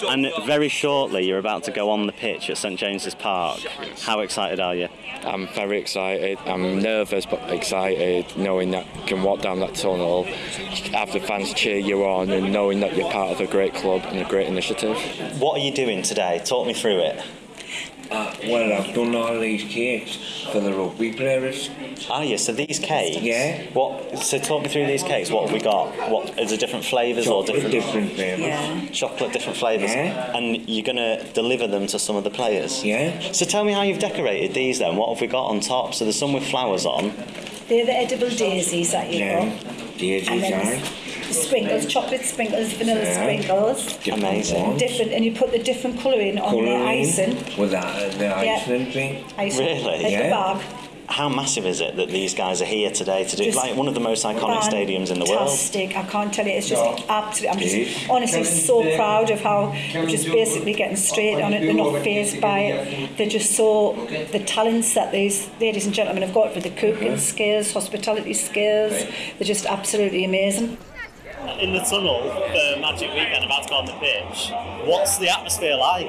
And 0.09 0.29
very 0.47 0.69
shortly, 0.69 1.27
you're 1.27 1.39
about 1.39 1.65
to 1.65 1.73
go 1.73 1.91
on 1.91 2.07
the 2.07 2.13
pitch 2.13 2.49
at 2.49 2.57
St 2.57 2.79
James's 2.79 3.15
Park. 3.15 3.61
How 4.01 4.21
excited 4.21 4.61
are 4.61 4.75
you? 4.75 4.89
I'm 5.25 5.49
very 5.49 5.79
excited. 5.79 6.39
I'm 6.47 6.81
nervous 6.81 7.27
but 7.27 7.51
excited, 7.51 8.25
knowing 8.37 8.71
that 8.71 8.78
can 9.07 9.23
walk 9.23 9.41
down 9.41 9.61
that 9.61 9.75
tunnel, 9.75 10.25
have 10.93 11.13
the 11.13 11.21
fans 11.21 11.53
cheer 11.55 11.79
you 11.79 12.05
on, 12.05 12.31
and 12.31 12.53
knowing 12.53 12.81
that 12.81 12.97
you're 12.97 13.11
part 13.11 13.33
of 13.33 13.41
a 13.41 13.47
great 13.47 13.75
club 13.75 14.03
and 14.07 14.21
a 14.21 14.25
great 14.25 14.47
initiative. 14.47 14.97
What 15.41 15.59
are 15.59 15.65
you 15.65 15.73
doing 15.73 16.03
today? 16.03 16.41
Talk 16.45 16.67
me 16.67 16.75
through 16.75 17.01
it. 17.01 17.25
Uh, 18.11 18.35
well, 18.47 18.73
I've 18.73 18.95
done 18.95 19.15
all 19.15 19.39
these 19.39 19.65
cakes 19.65 20.47
for 20.51 20.61
the 20.61 20.73
rugby 20.73 21.13
players. 21.13 21.69
Ah, 22.09 22.23
yeah. 22.23 22.39
So 22.39 22.53
these 22.53 22.79
cakes. 22.79 23.21
Yeah. 23.21 23.65
What? 23.75 24.19
So 24.19 24.39
talk 24.39 24.63
me 24.63 24.69
through 24.71 24.87
these 24.87 25.03
cakes. 25.03 25.31
What 25.31 25.45
have 25.45 25.53
we 25.53 25.61
got? 25.61 25.95
What 26.11 26.39
is 26.39 26.51
it? 26.53 26.61
Different 26.61 26.87
flavours 26.87 27.27
or 27.27 27.45
different? 27.45 27.71
different 27.71 28.13
flavours. 28.13 28.47
Yeah. 28.47 28.87
Chocolate, 28.93 29.33
different 29.35 29.59
flavours. 29.59 29.91
Yeah. 29.91 30.35
And 30.35 30.67
you're 30.69 30.87
gonna 30.87 31.23
deliver 31.35 31.67
them 31.67 31.87
to 31.89 31.99
some 31.99 32.17
of 32.17 32.25
the 32.25 32.31
players. 32.31 32.83
Yeah. 32.83 33.33
So 33.33 33.45
tell 33.45 33.65
me 33.65 33.73
how 33.73 33.83
you've 33.83 33.99
decorated 33.99 34.55
these. 34.55 34.79
Then 34.79 34.97
what 34.97 35.11
have 35.11 35.21
we 35.21 35.27
got 35.27 35.47
on 35.49 35.61
top? 35.61 35.93
So 35.93 36.07
there's 36.07 36.19
some 36.19 36.33
with 36.33 36.47
flowers 36.47 36.87
on. 36.87 37.13
They're 37.69 37.85
the 37.85 37.97
edible 37.97 38.31
daisies 38.31 38.93
that 38.93 39.13
you 39.13 39.19
Yeah. 39.19 39.45
got. 39.45 39.99
Daisies, 39.99 40.29
And 40.29 40.43
then 40.43 40.83
the 41.29 41.35
sprinkles, 41.35 41.87
chocolate 41.87 42.25
sprinkles, 42.25 42.73
vanilla 42.73 43.03
Yeah. 43.03 43.23
sprinkles. 43.23 43.99
Amazing. 44.11 44.63
ones. 44.63 44.81
Different, 44.81 45.13
and 45.13 45.25
you 45.25 45.33
put 45.33 45.53
the 45.53 45.59
different 45.59 46.01
colouring 46.01 46.39
on 46.39 46.65
the 46.65 46.75
icing. 46.75 47.37
With 47.59 47.73
that, 47.73 48.13
the 48.19 48.25
Yeah. 48.25 48.59
icing 48.63 48.87
thing. 48.87 49.25
icing 49.37 49.67
Really? 49.67 50.05
At 50.05 50.11
Yeah. 50.11 50.23
the 50.23 50.31
bag. 50.31 50.57
How 51.09 51.29
massive 51.29 51.65
is 51.65 51.81
it 51.81 51.97
that 51.97 52.09
these 52.09 52.35
guys 52.35 52.61
are 52.61 52.67
here 52.67 52.91
today 52.91 53.25
to 53.25 53.37
do 53.37 53.45
Just 53.45 53.57
like 53.57 53.75
one 53.75 53.89
of 53.89 53.95
the 53.95 54.01
most 54.01 54.25
iconic 54.25 54.61
stadiums 54.61 55.11
in 55.11 55.19
the 55.19 55.25
world? 55.25 55.49
Fantastic. 55.49 55.97
I 55.97 56.03
can't 56.05 56.33
tell 56.33 56.47
you. 56.47 56.53
It's 56.53 56.69
just 56.69 57.05
absolutely. 57.09 57.49
I'm 57.49 57.59
just 57.59 58.11
honestly 58.11 58.45
so 58.45 58.83
proud 58.97 59.31
of 59.31 59.41
how 59.41 59.75
they're 59.93 60.07
just 60.07 60.27
basically 60.27 60.75
getting 60.75 60.97
straight 60.97 61.41
on 61.41 61.55
it. 61.55 61.61
They're 61.61 61.75
not 61.75 62.03
phased 62.03 62.41
by 62.41 62.59
it. 62.61 63.17
They're 63.17 63.29
just 63.29 63.57
so 63.57 64.07
the 64.33 64.41
talents 64.41 64.95
that 64.95 65.11
these 65.11 65.49
ladies 65.61 65.87
and 65.87 65.95
gentlemen 65.95 66.23
have 66.23 66.35
got 66.35 66.53
for 66.53 66.61
the 66.61 66.71
cooking 66.71 67.17
skills, 67.17 67.73
hospitality 67.73 68.35
skills. 68.35 68.93
They're 69.39 69.47
just 69.47 69.65
absolutely 69.67 70.25
amazing. 70.25 70.77
In 71.61 71.73
the 71.73 71.81
tunnel 71.81 72.31
for 72.31 72.81
Magic 72.81 73.11
Weekend, 73.11 73.45
about 73.45 73.63
to 73.65 73.69
go 73.71 73.77
on 73.77 73.87
the 73.87 73.93
pitch. 73.95 74.53
What's 74.85 75.19
the 75.19 75.29
atmosphere 75.31 75.77
like? 75.77 76.07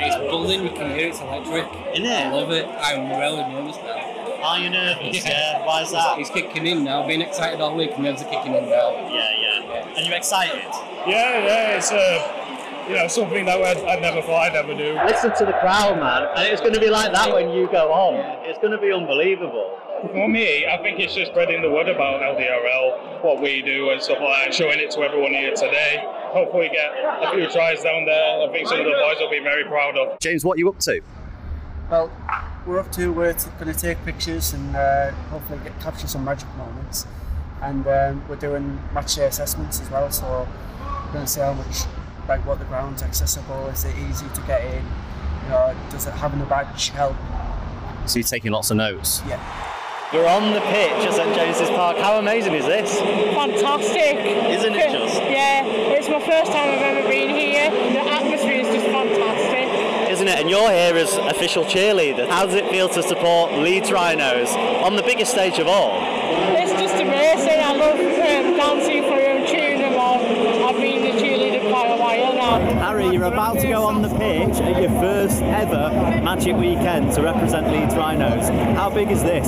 It's 0.00 0.16
buzzing, 0.16 0.64
you 0.64 0.70
can 0.70 0.90
hear 0.90 1.06
it, 1.06 1.10
it's 1.10 1.20
electric. 1.20 1.66
Isn't 1.92 2.06
it? 2.06 2.26
I 2.26 2.32
love 2.32 2.50
it. 2.50 2.66
I'm 2.66 3.10
really 3.20 3.42
nervous 3.52 3.76
now. 3.76 4.01
Are 4.42 4.58
you 4.58 4.70
nervous? 4.70 5.24
Yeah. 5.24 5.64
Why 5.64 5.82
is 5.82 5.92
that? 5.92 6.18
He's 6.18 6.30
kicking 6.30 6.66
in 6.66 6.82
now. 6.82 7.06
Been 7.06 7.22
excited 7.22 7.60
all 7.60 7.76
week, 7.76 7.96
nerves 7.98 8.22
are 8.22 8.28
kicking 8.28 8.54
in 8.54 8.68
now. 8.68 8.90
Yeah, 9.08 9.30
yeah. 9.38 9.96
And 9.96 10.06
you 10.06 10.12
excited? 10.14 10.64
Yeah, 11.06 11.44
yeah, 11.44 11.76
it's 11.76 11.92
uh, 11.92 12.86
you 12.88 12.96
know 12.96 13.06
something 13.06 13.44
that 13.44 13.60
I'd, 13.62 13.78
I'd 13.84 14.02
never 14.02 14.20
thought 14.20 14.50
I'd 14.50 14.56
ever 14.56 14.74
do. 14.74 14.98
Listen 15.06 15.32
to 15.36 15.44
the 15.44 15.52
crowd, 15.60 15.98
man. 16.00 16.26
And 16.36 16.48
it's 16.48 16.60
going 16.60 16.74
to 16.74 16.80
be 16.80 16.90
like 16.90 17.12
that 17.12 17.32
when 17.32 17.50
you 17.50 17.68
go 17.70 17.92
on. 17.92 18.14
It's 18.44 18.58
going 18.58 18.72
to 18.72 18.78
be 18.78 18.92
unbelievable. 18.92 19.78
For 20.10 20.28
me, 20.28 20.66
I 20.66 20.82
think 20.82 20.98
it's 20.98 21.14
just 21.14 21.30
spreading 21.30 21.62
the 21.62 21.70
word 21.70 21.88
about 21.88 22.22
LDRL, 22.22 23.22
what 23.22 23.40
we 23.40 23.62
do 23.62 23.90
and 23.90 24.02
stuff 24.02 24.18
like 24.20 24.28
that, 24.28 24.46
and 24.46 24.54
showing 24.54 24.80
it 24.80 24.90
to 24.92 25.00
everyone 25.02 25.30
here 25.30 25.54
today. 25.54 26.02
Hopefully, 26.34 26.70
get 26.72 26.90
a 26.90 27.30
few 27.30 27.48
tries 27.48 27.82
down 27.82 28.04
there. 28.04 28.48
I 28.48 28.50
think 28.50 28.66
some 28.66 28.80
of 28.80 28.86
the 28.86 28.90
boys 28.90 29.18
will 29.20 29.30
be 29.30 29.38
very 29.38 29.62
proud 29.64 29.96
of. 29.96 30.18
James, 30.18 30.44
what 30.44 30.56
are 30.56 30.58
you 30.58 30.68
up 30.68 30.80
to? 30.80 31.00
Well, 31.88 32.10
we're 32.66 32.78
up 32.78 32.92
to 32.92 33.12
we're 33.12 33.32
going 33.58 33.72
to 33.72 33.78
take 33.78 34.02
pictures 34.04 34.52
and 34.52 34.76
uh, 34.76 35.10
hopefully 35.30 35.58
get 35.64 35.78
capture 35.80 36.06
some 36.06 36.24
magic 36.24 36.48
moments, 36.56 37.06
and 37.60 37.86
um, 37.86 38.24
we're 38.28 38.36
doing 38.36 38.80
match 38.92 39.14
day 39.16 39.26
assessments 39.26 39.80
as 39.80 39.90
well. 39.90 40.10
So 40.10 40.46
we're 40.76 41.12
going 41.12 41.24
to 41.24 41.30
see 41.30 41.40
how 41.40 41.54
much, 41.54 41.82
like, 42.28 42.44
what 42.46 42.58
the 42.58 42.64
ground's 42.66 43.02
accessible. 43.02 43.66
Is 43.68 43.84
it 43.84 43.96
easy 43.98 44.26
to 44.34 44.40
get 44.42 44.64
in? 44.64 44.84
You 45.44 45.48
know, 45.50 45.76
does 45.90 46.06
it 46.06 46.14
having 46.14 46.40
a 46.40 46.46
badge 46.46 46.90
help? 46.90 47.16
So 48.06 48.18
you're 48.18 48.28
taking 48.28 48.52
lots 48.52 48.70
of 48.70 48.76
notes? 48.76 49.22
Yeah. 49.26 49.40
We're 50.12 50.28
on 50.28 50.52
the 50.52 50.60
pitch 50.60 51.06
at 51.08 51.14
St 51.14 51.34
James's 51.34 51.70
Park. 51.70 51.96
How 51.96 52.18
amazing 52.18 52.52
is 52.52 52.66
this? 52.66 53.00
Fantastic. 53.00 54.18
Isn't 54.20 54.74
it 54.74 54.90
just? 54.92 55.22
Yeah, 55.22 55.64
it's 55.64 56.08
my 56.08 56.20
first 56.20 56.52
time 56.52 56.68
I've 56.68 56.82
ever 56.82 57.08
been 57.08 57.30
here. 57.30 57.70
The 57.70 58.10
atmosphere 58.10 58.60
is 58.60 58.66
just 58.68 58.86
fantastic. 58.86 59.11
Isn't 60.22 60.34
it? 60.34 60.40
And 60.40 60.50
you're 60.50 60.70
here 60.70 60.94
as 60.94 61.16
official 61.34 61.64
cheerleader. 61.64 62.28
How 62.28 62.46
does 62.46 62.54
it 62.54 62.68
feel 62.70 62.88
to 62.90 63.02
support 63.02 63.54
Leeds 63.54 63.90
Rhinos 63.90 64.50
on 64.86 64.94
the 64.94 65.02
biggest 65.02 65.32
stage 65.32 65.58
of 65.58 65.66
all? 65.66 65.98
It's 66.54 66.70
just 66.80 66.94
amazing. 66.94 67.58
I 67.58 67.74
love 67.74 67.98
um, 67.98 68.56
dancing 68.56 69.02
for 69.02 69.18
them, 69.18 69.44
cheering 69.44 69.80
them 69.80 69.94
on. 69.94 70.20
I've 70.62 70.76
been 70.76 71.04
a 71.04 71.18
cheerleader 71.18 71.68
quite 71.68 71.90
a 71.90 71.96
while 71.96 72.34
now. 72.34 72.60
Harry, 72.86 73.08
you're 73.22 73.32
about 73.32 73.56
to 73.56 73.68
go 73.68 73.84
on 73.84 74.02
the 74.02 74.08
pitch 74.08 74.60
at 74.60 74.82
your 74.82 74.90
first 75.00 75.42
ever 75.42 75.90
Magic 76.24 76.56
Weekend 76.56 77.12
to 77.12 77.22
represent 77.22 77.70
Leeds 77.70 77.94
Rhinos. 77.94 78.48
How 78.76 78.90
big 78.90 79.12
is 79.12 79.22
this? 79.22 79.46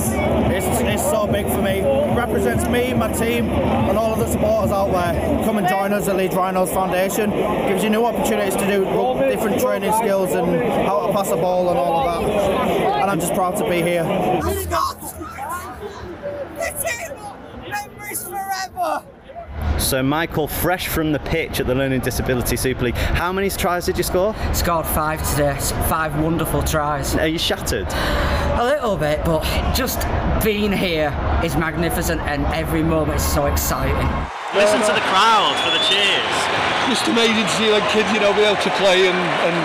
It's, 0.54 0.80
it's 0.82 1.02
so 1.02 1.26
big 1.26 1.44
for 1.48 1.60
me. 1.60 1.80
It 1.80 2.16
represents 2.16 2.68
me, 2.68 2.94
my 2.94 3.12
team, 3.12 3.46
and 3.48 3.98
all 3.98 4.12
of 4.12 4.20
the 4.20 4.28
supporters 4.28 4.70
out 4.70 4.92
there. 4.92 5.44
Come 5.44 5.58
and 5.58 5.66
join 5.66 5.92
us 5.92 6.06
at 6.06 6.14
Leeds 6.14 6.36
Rhinos 6.36 6.70
Foundation. 6.70 7.30
Gives 7.30 7.82
you 7.82 7.90
new 7.90 8.04
opportunities 8.04 8.54
to 8.54 8.64
do 8.64 8.84
different 9.28 9.60
training 9.60 9.92
skills 9.94 10.30
and 10.34 10.46
how 10.86 11.08
to 11.08 11.12
pass 11.12 11.32
a 11.32 11.36
ball 11.36 11.68
and 11.70 11.76
all 11.76 12.08
of 12.08 12.28
that. 12.28 12.30
And 13.02 13.10
I'm 13.10 13.18
just 13.18 13.34
proud 13.34 13.56
to 13.56 13.68
be 13.68 13.82
here. 13.82 14.04
Memories 17.68 18.22
forever. 18.22 19.04
So, 19.94 20.02
Michael, 20.02 20.48
fresh 20.48 20.88
from 20.88 21.12
the 21.12 21.20
pitch 21.20 21.60
at 21.60 21.68
the 21.68 21.74
Learning 21.76 22.00
Disability 22.00 22.56
Super 22.56 22.86
League, 22.86 22.96
how 22.96 23.32
many 23.32 23.48
tries 23.48 23.86
did 23.86 23.96
you 23.96 24.02
score? 24.02 24.34
Scored 24.52 24.86
five 24.86 25.22
today, 25.30 25.54
five 25.86 26.20
wonderful 26.20 26.64
tries. 26.64 27.14
Are 27.14 27.28
you 27.28 27.38
shattered? 27.38 27.86
A 28.58 28.64
little 28.64 28.96
bit, 28.96 29.24
but 29.24 29.46
just 29.72 30.02
being 30.42 30.72
here 30.72 31.14
is 31.44 31.54
magnificent 31.54 32.20
and 32.22 32.44
every 32.46 32.82
moment 32.82 33.20
is 33.20 33.22
so 33.22 33.46
exciting. 33.46 33.94
Listen 34.58 34.80
to 34.80 34.90
the 34.98 35.06
crowd 35.14 35.54
for 35.62 35.70
the 35.70 35.78
cheers. 35.86 36.34
Just 36.90 37.06
amazing 37.06 37.46
to 37.46 37.54
see 37.54 37.70
like 37.70 37.88
kids, 37.90 38.10
you 38.10 38.18
know, 38.18 38.34
be 38.34 38.42
able 38.42 38.60
to 38.62 38.70
play 38.82 39.06
and, 39.06 39.20
and, 39.46 39.56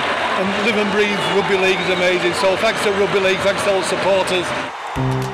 and 0.46 0.66
live 0.68 0.78
and 0.78 0.92
breathe 0.94 1.18
rugby 1.34 1.58
league 1.58 1.82
is 1.82 1.90
amazing. 1.90 2.34
So 2.34 2.56
thanks 2.58 2.84
to 2.84 2.92
rugby 3.02 3.20
league, 3.20 3.40
thanks 3.40 3.64
to 3.64 3.74
all 3.74 3.82
the 3.82 3.88
supporters. 3.88 5.29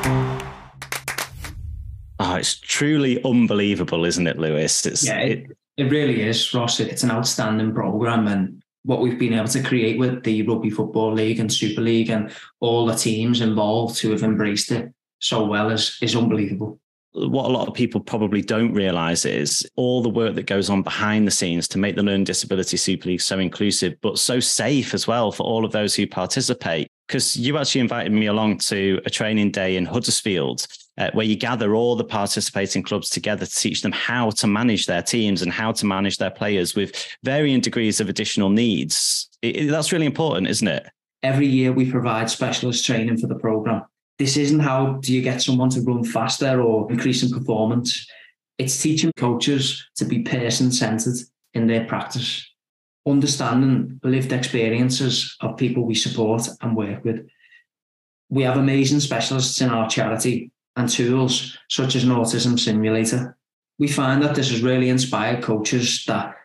Oh, 2.36 2.40
it's 2.40 2.60
truly 2.60 3.24
unbelievable, 3.24 4.04
isn't 4.04 4.28
it, 4.28 4.38
Lewis? 4.38 4.86
It's, 4.86 5.06
yeah, 5.06 5.20
it, 5.20 5.58
it 5.78 5.86
really 5.86 6.22
is, 6.22 6.54
Ross. 6.54 6.82
It's 6.82 7.04
an 7.04 7.12
outstanding 7.12 7.74
programme 7.74 8.28
and 8.28 8.62
what 8.84 9.00
we've 9.00 9.18
been 9.18 9.34
able 9.34 9.48
to 9.48 9.64
create 9.64 9.98
with 9.98 10.22
the 10.24 10.42
Rugby 10.44 10.70
Football 10.70 11.14
League 11.14 11.40
and 11.40 11.52
Super 11.52 11.82
League 11.82 12.10
and 12.10 12.32
all 12.60 12.86
the 12.86 12.96
teams 12.96 13.40
involved 13.40 14.00
who 14.00 14.12
have 14.12 14.24
embraced 14.24 14.72
it 14.72 14.94
so 15.20 15.46
well 15.46 15.70
is, 15.72 15.98
is 16.02 16.16
unbelievable 16.16 16.78
what 17.16 17.46
a 17.46 17.54
lot 17.54 17.68
of 17.68 17.74
people 17.74 18.02
probably 18.02 18.42
don't 18.42 18.74
realize 18.74 19.24
is 19.26 19.66
all 19.78 20.02
the 20.02 20.10
work 20.10 20.36
that 20.36 20.48
goes 20.48 20.70
on 20.70 20.82
behind 20.82 21.26
the 21.26 21.32
scenes 21.32 21.66
to 21.70 21.78
make 21.78 21.96
the 21.96 22.04
Learning 22.04 22.26
Disability 22.26 22.76
Super 22.76 23.08
League 23.08 23.22
so 23.22 23.40
inclusive, 23.40 23.96
but 24.02 24.20
so 24.20 24.42
safe 24.42 24.94
as 24.94 25.08
well 25.08 25.32
for 25.32 25.44
all 25.44 25.64
of 25.64 25.72
those 25.72 25.96
who 25.96 26.06
participate. 26.06 26.90
Because 27.08 27.38
you 27.38 27.58
actually 27.58 27.82
invited 27.82 28.12
me 28.12 28.26
along 28.26 28.58
to 28.58 29.00
a 29.06 29.10
training 29.10 29.52
day 29.52 29.78
in 29.78 29.86
Huddersfield. 29.86 30.68
Uh, 30.98 31.10
where 31.12 31.26
you 31.26 31.36
gather 31.36 31.76
all 31.76 31.98
the 31.98 32.06
participating 32.06 32.82
clubs 32.82 33.10
together 33.10 33.46
to 33.46 33.52
teach 33.54 33.82
them 33.82 33.92
how 33.92 34.30
to 34.30 34.48
manage 34.48 34.86
their 34.86 35.02
teams 35.02 35.42
and 35.42 35.52
how 35.52 35.70
to 35.70 35.86
manage 35.86 36.20
their 36.20 36.30
players 36.30 36.74
with 36.74 36.96
varying 37.22 37.60
degrees 37.60 38.00
of 38.00 38.08
additional 38.08 38.50
needs. 38.50 39.30
It, 39.42 39.58
it, 39.58 39.72
that's 39.72 39.92
really 39.92 40.06
important, 40.06 40.48
isn't 40.48 40.68
it? 40.70 40.88
Every 41.22 41.48
year 41.48 41.74
we 41.74 41.92
provide 41.92 42.30
specialist 42.30 42.86
training 42.86 43.18
for 43.18 43.28
the 43.28 43.36
program 43.36 43.84
this 44.18 44.38
isn't 44.38 44.60
how 44.60 44.94
do 45.02 45.14
you 45.14 45.22
get 45.22 45.42
someone 45.42 45.70
to 45.72 45.82
run 45.82 46.04
faster 46.04 46.62
or 46.62 46.90
increase 46.92 47.24
in 47.24 47.30
performance. 47.30 48.08
It's 48.58 48.82
teaching 48.82 49.12
coaches 49.18 49.86
to 49.98 50.06
be 50.06 50.20
person 50.20 50.72
centered 50.72 51.18
in 51.54 51.68
their 51.68 51.86
practice, 51.86 52.50
understanding 53.06 54.00
lived 54.04 54.32
experiences 54.32 55.36
of 55.42 55.58
people 55.58 55.84
we 55.84 55.96
support 55.96 56.48
and 56.62 56.76
work 56.76 57.04
with. 57.04 57.28
We 58.30 58.44
have 58.44 58.58
amazing 58.58 59.02
specialists 59.02 59.60
in 59.62 59.70
our 59.70 59.90
charity 59.90 60.52
and 60.76 60.90
tools 60.90 61.58
such 61.70 61.96
as 61.96 62.04
an 62.04 62.10
autism 62.10 62.60
simulator. 62.60 63.38
We 63.80 63.88
find 63.88 64.22
that 64.24 64.36
this 64.36 64.52
has 64.52 64.62
really 64.62 64.90
inspired 64.90 65.44
coaches 65.44 66.04
that 66.08 66.36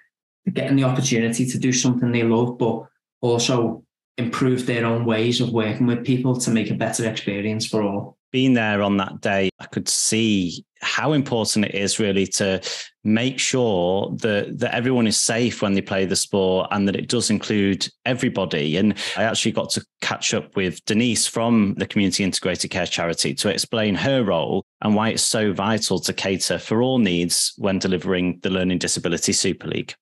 are 0.47 0.53
getting 0.53 0.77
the 0.77 0.85
opportunity 0.85 1.47
to 1.47 1.59
do 1.59 1.73
something 1.73 2.11
they 2.11 2.23
love, 2.23 2.59
but 2.59 2.87
also 3.21 3.85
improve 4.19 4.67
their 4.67 4.85
own 4.85 5.05
ways 5.05 5.41
of 5.41 5.53
working 5.53 5.87
with 5.87 6.05
people 6.05 6.37
to 6.37 6.51
make 6.51 6.71
a 6.71 6.75
better 6.75 7.09
experience 7.09 7.67
for 7.67 7.83
all. 7.83 8.19
Being 8.33 8.55
there 8.55 8.83
on 8.83 8.97
that 8.99 9.21
day, 9.21 9.51
I 9.59 9.67
could 9.67 9.89
see 9.89 10.65
how 10.83 11.13
important 11.13 11.67
it 11.67 11.75
is 11.75 11.99
really 11.99 12.27
to 12.27 12.61
make 13.05 13.39
sure 13.39 14.15
that 14.17 14.59
that 14.59 14.75
everyone 14.75 15.07
is 15.07 15.19
safe 15.19 15.63
when 15.63 15.75
they 15.75 15.81
play 15.81 16.05
the 16.05 16.17
sport 16.17 16.69
and 16.71 16.87
that 16.87 16.97
it 16.97 17.09
does 17.09 17.31
include 17.31 17.89
everybody. 18.05 18.77
And 18.77 18.95
I 19.17 19.25
actually 19.25 19.53
got 19.53 19.71
to 19.71 19.85
catch 20.01 20.35
up 20.35 20.57
with 20.57 20.85
Denise 20.85 21.27
from 21.27 21.75
the 21.75 21.87
Community 21.87 22.25
Integrated 22.25 22.71
Care 22.71 22.87
Charity 22.87 23.35
to 23.35 23.49
explain 23.49 23.95
her 23.95 24.23
role 24.23 24.65
and 24.83 24.95
why 24.95 25.11
it's 25.11 25.23
so 25.23 25.53
vital 25.53 25.99
to 26.01 26.13
cater 26.13 26.59
for 26.59 26.83
all 26.83 26.99
needs 26.99 27.53
when 27.57 27.79
delivering 27.79 28.39
the 28.43 28.51
Learning 28.51 28.79
Disability 28.79 29.33
Super 29.33 29.69
League. 29.69 29.95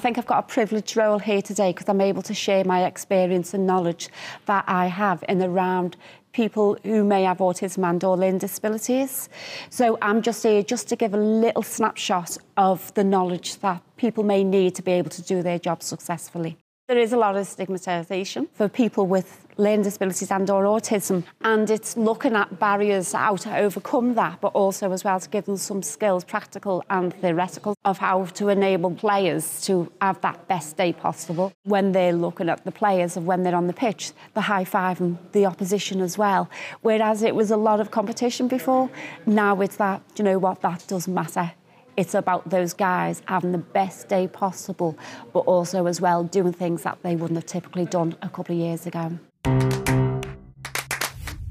I 0.00 0.02
think 0.02 0.16
I've 0.16 0.24
got 0.24 0.38
a 0.38 0.46
privileged 0.48 0.96
role 0.96 1.18
here 1.18 1.42
today 1.42 1.74
because 1.74 1.86
I'm 1.86 2.00
able 2.00 2.22
to 2.22 2.32
share 2.32 2.64
my 2.64 2.86
experience 2.86 3.52
and 3.52 3.66
knowledge 3.66 4.08
that 4.46 4.64
I 4.66 4.86
have 4.86 5.22
in 5.28 5.42
around 5.42 5.98
people 6.32 6.78
who 6.84 7.04
may 7.04 7.24
have 7.24 7.36
autism 7.36 7.86
and 7.86 8.02
or 8.02 8.16
learning 8.16 8.38
disabilities. 8.38 9.28
So 9.68 9.98
I'm 10.00 10.22
just 10.22 10.42
here 10.42 10.62
just 10.62 10.88
to 10.88 10.96
give 10.96 11.12
a 11.12 11.18
little 11.18 11.62
snapshot 11.62 12.38
of 12.56 12.94
the 12.94 13.04
knowledge 13.04 13.58
that 13.58 13.82
people 13.98 14.24
may 14.24 14.42
need 14.42 14.74
to 14.76 14.82
be 14.82 14.92
able 14.92 15.10
to 15.10 15.20
do 15.20 15.42
their 15.42 15.58
job 15.58 15.82
successfully. 15.82 16.56
There 16.90 16.98
is 16.98 17.12
a 17.12 17.16
lot 17.16 17.36
of 17.36 17.46
stigmatisation 17.46 18.48
for 18.52 18.68
people 18.68 19.06
with 19.06 19.46
learning 19.56 19.82
disabilities 19.82 20.28
and 20.32 20.50
or 20.50 20.64
autism 20.64 21.22
and 21.42 21.70
it's 21.70 21.96
looking 21.96 22.34
at 22.34 22.58
barriers 22.58 23.12
how 23.12 23.36
to 23.36 23.56
overcome 23.56 24.14
that 24.14 24.40
but 24.40 24.48
also 24.54 24.90
as 24.90 25.04
well 25.04 25.20
to 25.20 25.28
give 25.28 25.44
them 25.44 25.56
some 25.56 25.84
skills 25.84 26.24
practical 26.24 26.82
and 26.90 27.14
theoretical 27.14 27.76
of 27.84 27.98
how 27.98 28.24
to 28.24 28.48
enable 28.48 28.90
players 28.90 29.60
to 29.60 29.92
have 30.00 30.20
that 30.22 30.48
best 30.48 30.76
day 30.76 30.92
possible. 30.92 31.52
When 31.62 31.92
they're 31.92 32.12
looking 32.12 32.48
at 32.48 32.64
the 32.64 32.72
players 32.72 33.16
of 33.16 33.24
when 33.24 33.44
they're 33.44 33.54
on 33.54 33.68
the 33.68 33.72
pitch 33.72 34.10
the 34.34 34.40
high 34.40 34.64
five 34.64 35.00
and 35.00 35.16
the 35.30 35.46
opposition 35.46 36.00
as 36.00 36.18
well. 36.18 36.50
Whereas 36.80 37.22
it 37.22 37.36
was 37.36 37.52
a 37.52 37.56
lot 37.56 37.78
of 37.78 37.92
competition 37.92 38.48
before 38.48 38.90
now 39.26 39.60
it's 39.60 39.76
that 39.76 40.02
you 40.16 40.24
know 40.24 40.40
what? 40.40 40.60
That 40.62 40.84
doesn't 40.88 41.14
matter 41.14 41.52
it's 41.96 42.14
about 42.14 42.48
those 42.48 42.72
guys 42.72 43.22
having 43.26 43.52
the 43.52 43.58
best 43.58 44.08
day 44.08 44.26
possible, 44.28 44.96
but 45.32 45.40
also 45.40 45.86
as 45.86 46.00
well 46.00 46.24
doing 46.24 46.52
things 46.52 46.82
that 46.82 46.98
they 47.02 47.16
wouldn't 47.16 47.36
have 47.36 47.46
typically 47.46 47.86
done 47.86 48.16
a 48.22 48.28
couple 48.28 48.54
of 48.54 48.60
years 48.60 48.86
ago. 48.86 49.18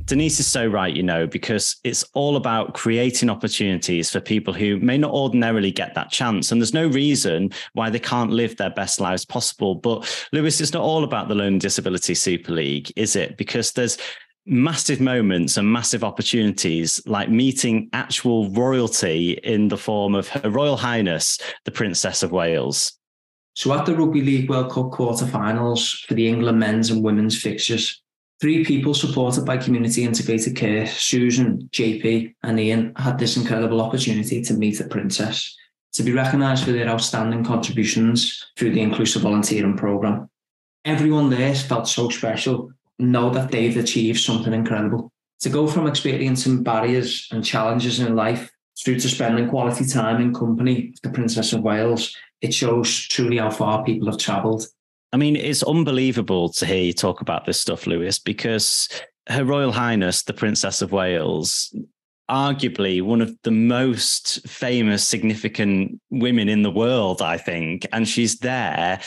Denise 0.09 0.39
is 0.39 0.47
so 0.47 0.65
right, 0.65 0.95
you 0.95 1.03
know, 1.03 1.27
because 1.27 1.75
it's 1.83 2.03
all 2.15 2.35
about 2.35 2.73
creating 2.73 3.29
opportunities 3.29 4.09
for 4.09 4.19
people 4.19 4.55
who 4.55 4.79
may 4.79 4.97
not 4.97 5.11
ordinarily 5.11 5.69
get 5.69 5.93
that 5.93 6.09
chance. 6.09 6.51
And 6.51 6.59
there's 6.59 6.73
no 6.73 6.87
reason 6.87 7.51
why 7.73 7.91
they 7.91 7.99
can't 7.99 8.31
live 8.31 8.57
their 8.57 8.71
best 8.71 8.99
lives 8.99 9.23
possible. 9.23 9.75
But 9.75 10.27
Lewis, 10.33 10.61
it's 10.61 10.73
not 10.73 10.81
all 10.81 11.03
about 11.03 11.27
the 11.27 11.35
Learning 11.35 11.59
Disability 11.59 12.15
Super 12.15 12.53
League, 12.53 12.91
is 12.95 13.15
it? 13.15 13.37
Because 13.37 13.73
there's 13.73 13.99
massive 14.49 14.99
moments 14.99 15.57
and 15.57 15.71
massive 15.71 16.03
opportunities 16.03 17.01
like 17.05 17.29
meeting 17.29 17.87
actual 17.93 18.49
royalty 18.49 19.33
in 19.43 19.67
the 19.67 19.77
form 19.77 20.15
of 20.15 20.27
Her 20.27 20.49
Royal 20.49 20.75
Highness, 20.75 21.39
the 21.65 21.71
Princess 21.71 22.23
of 22.23 22.31
Wales. 22.31 22.97
So 23.53 23.71
at 23.73 23.85
the 23.85 23.95
Rugby 23.95 24.21
League 24.21 24.49
World 24.49 24.71
Cup 24.71 24.91
quarter-finals 24.91 26.03
for 26.07 26.15
the 26.15 26.27
England 26.27 26.59
men's 26.59 26.89
and 26.89 27.03
women's 27.03 27.39
fixtures, 27.39 28.01
three 28.41 28.65
people 28.65 28.93
supported 28.93 29.45
by 29.45 29.57
community 29.57 30.03
integrated 30.03 30.55
care, 30.55 30.87
Susan, 30.87 31.69
JP, 31.71 32.33
and 32.41 32.59
Ian, 32.59 32.93
had 32.95 33.19
this 33.19 33.37
incredible 33.37 33.81
opportunity 33.81 34.41
to 34.41 34.53
meet 34.55 34.77
the 34.79 34.85
princess, 34.85 35.55
to 35.93 36.03
be 36.03 36.11
recognised 36.11 36.63
for 36.63 36.71
their 36.71 36.87
outstanding 36.87 37.43
contributions 37.43 38.51
through 38.57 38.71
the 38.71 38.81
inclusive 38.81 39.21
volunteering 39.21 39.77
programme. 39.77 40.29
Everyone 40.85 41.29
there 41.29 41.53
felt 41.53 41.87
so 41.87 42.09
special, 42.09 42.71
know 42.99 43.29
that 43.31 43.51
they've 43.51 43.77
achieved 43.77 44.19
something 44.19 44.53
incredible. 44.53 45.11
To 45.41 45.49
go 45.49 45.67
from 45.67 45.87
experiencing 45.87 46.63
barriers 46.63 47.27
and 47.31 47.43
challenges 47.43 47.99
in 47.99 48.15
life 48.15 48.51
through 48.83 48.99
to 48.99 49.09
spending 49.09 49.49
quality 49.49 49.85
time 49.85 50.21
in 50.21 50.33
company 50.33 50.89
of 50.89 51.01
the 51.01 51.09
Princess 51.09 51.53
of 51.53 51.61
Wales, 51.61 52.15
it 52.41 52.53
shows 52.53 52.93
truly 53.07 53.37
how 53.37 53.49
far 53.49 53.83
people 53.83 54.09
have 54.09 54.17
travelled 54.17 54.65
I 55.11 55.17
mean, 55.17 55.35
it's 55.35 55.63
unbelievable 55.63 56.49
to 56.49 56.65
hear 56.65 56.83
you 56.83 56.93
talk 56.93 57.21
about 57.21 57.45
this 57.45 57.59
stuff, 57.59 57.87
Lewis, 57.87 58.19
because 58.19 58.87
Her 59.27 59.43
Royal 59.43 59.71
Highness, 59.71 60.23
the 60.23 60.33
Princess 60.33 60.81
of 60.81 60.91
Wales, 60.91 61.75
arguably 62.29 63.01
one 63.01 63.21
of 63.21 63.35
the 63.43 63.51
most 63.51 64.47
famous, 64.47 65.07
significant 65.07 65.99
women 66.11 66.47
in 66.47 66.61
the 66.61 66.69
world, 66.69 67.23
I 67.23 67.37
think. 67.37 67.87
And 67.91 68.07
she's 68.07 68.39
there 68.39 69.01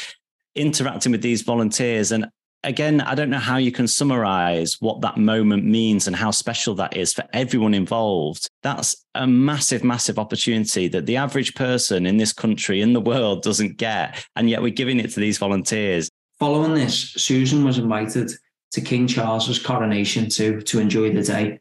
interacting 0.57 1.13
with 1.13 1.23
these 1.23 1.43
volunteers. 1.43 2.11
And 2.11 2.27
again, 2.65 3.01
I 3.01 3.15
don't 3.15 3.31
know 3.31 3.39
how 3.39 3.57
you 3.57 3.73
can 3.73 3.89
summarize 3.89 4.77
what 4.81 5.01
that 5.01 5.17
moment 5.17 5.65
means 5.65 6.07
and 6.07 6.15
how 6.15 6.31
special 6.31 6.75
that 6.77 6.97
is 6.97 7.13
for 7.13 7.25
everyone 7.33 7.75
involved. 7.75 8.49
That's 8.63 9.05
a 9.15 9.27
massive, 9.27 9.85
massive 9.85 10.19
opportunity 10.19 10.89
that 10.89 11.07
the 11.07 11.17
average 11.17 11.55
person 11.55 12.07
in 12.07 12.17
this 12.17 12.33
country, 12.33 12.81
in 12.81 12.93
the 12.93 13.01
world, 13.01 13.43
doesn't 13.43 13.77
get. 13.77 14.25
And 14.37 14.49
yet 14.49 14.63
we're 14.63 14.71
giving 14.71 15.01
it 15.01 15.11
to 15.13 15.21
these 15.21 15.39
volunteers. 15.39 16.09
Following 16.39 16.75
this, 16.75 17.13
Susan 17.13 17.65
was 17.65 17.79
invited 17.79 18.33
to 18.73 18.81
King 18.81 19.07
Charles's 19.07 19.59
coronation 19.59 20.29
to, 20.31 20.61
to 20.63 20.81
enjoy 20.81 21.13
the 21.13 21.23
day. 21.23 21.61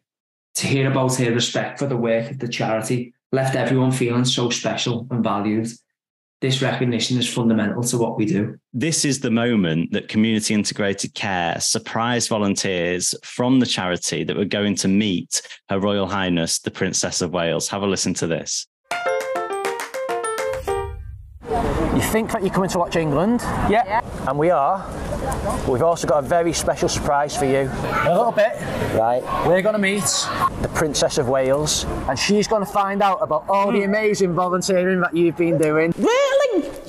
To 0.55 0.67
hear 0.67 0.91
about 0.91 1.15
her 1.15 1.31
respect 1.31 1.79
for 1.79 1.85
the 1.85 1.97
work 1.97 2.29
of 2.29 2.39
the 2.39 2.47
charity 2.47 3.13
left 3.31 3.55
everyone 3.55 3.91
feeling 3.91 4.25
so 4.25 4.49
special 4.49 5.07
and 5.09 5.23
valued 5.23 5.69
this 6.41 6.59
recognition 6.61 7.19
is 7.19 7.31
fundamental 7.31 7.83
to 7.83 7.97
what 7.97 8.17
we 8.17 8.25
do. 8.25 8.57
This 8.73 9.05
is 9.05 9.19
the 9.19 9.29
moment 9.29 9.91
that 9.91 10.07
community 10.09 10.55
integrated 10.55 11.13
care 11.13 11.59
surprised 11.59 12.29
volunteers 12.29 13.13
from 13.23 13.59
the 13.59 13.65
charity 13.67 14.23
that 14.23 14.35
were 14.35 14.45
going 14.45 14.75
to 14.77 14.87
meet 14.87 15.41
Her 15.69 15.79
Royal 15.79 16.07
Highness, 16.07 16.59
the 16.59 16.71
Princess 16.71 17.21
of 17.21 17.31
Wales. 17.31 17.69
Have 17.69 17.83
a 17.83 17.87
listen 17.87 18.15
to 18.15 18.27
this. 18.27 18.67
You 21.93 22.07
think 22.07 22.31
that 22.31 22.41
you're 22.41 22.53
coming 22.53 22.69
to 22.71 22.79
watch 22.79 22.95
England? 22.95 23.41
Yeah. 23.69 23.83
yeah. 23.85 24.01
And 24.27 24.39
we 24.39 24.49
are. 24.49 24.79
But 25.43 25.69
we've 25.69 25.83
also 25.83 26.07
got 26.07 26.23
a 26.23 26.27
very 26.27 26.53
special 26.53 26.89
surprise 26.89 27.37
for 27.37 27.45
you. 27.45 27.69
A 27.69 28.15
little 28.15 28.31
bit. 28.31 28.53
Right. 28.97 29.21
We're 29.45 29.61
going 29.61 29.73
to 29.73 29.79
meet 29.79 30.03
the 30.61 30.71
Princess 30.73 31.19
of 31.19 31.29
Wales, 31.29 31.85
and 32.09 32.17
she's 32.17 32.47
going 32.47 32.65
to 32.65 32.71
find 32.71 33.03
out 33.03 33.19
about 33.21 33.47
all 33.47 33.71
the 33.71 33.79
hmm. 33.79 33.89
amazing 33.89 34.33
volunteering 34.33 35.01
that 35.01 35.15
you've 35.15 35.37
been 35.37 35.59
doing. 35.59 35.93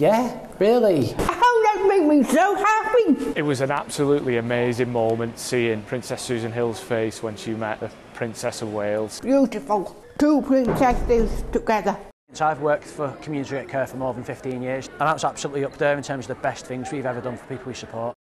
Really? 0.03 0.15
Yeah, 0.17 0.49
really. 0.59 1.15
Oh, 1.19 1.63
that 1.65 1.87
made 1.89 2.07
me 2.09 2.25
so 2.25 2.57
happy. 2.57 3.39
It 3.39 3.43
was 3.43 3.61
an 3.61 3.71
absolutely 3.71 4.39
amazing 4.39 4.91
moment 4.91 5.39
seeing 5.39 5.83
Princess 5.83 6.23
Susan 6.23 6.51
Hill's 6.51 6.81
face 6.81 7.23
when 7.23 7.37
she 7.37 7.55
met 7.55 7.79
the 7.79 7.91
Princess 8.13 8.63
of 8.63 8.73
Wales. 8.73 9.21
Beautiful. 9.21 9.97
Two 10.19 10.43
princesses 10.43 11.45
together. 11.53 11.97
So 12.33 12.47
I've 12.47 12.61
worked 12.61 12.85
for 12.85 13.13
community 13.23 13.65
care 13.69 13.87
for 13.87 13.97
more 13.97 14.13
than 14.13 14.25
15 14.25 14.61
years 14.61 14.89
and 14.89 15.01
that's 15.01 15.23
absolutely 15.23 15.65
up 15.65 15.77
there 15.77 15.97
in 15.97 16.03
terms 16.03 16.29
of 16.29 16.37
the 16.37 16.43
best 16.43 16.67
things 16.67 16.91
we've 16.91 17.07
ever 17.07 17.21
done 17.21 17.37
for 17.37 17.47
people 17.47 17.67
we 17.67 17.75
support. 17.75 18.17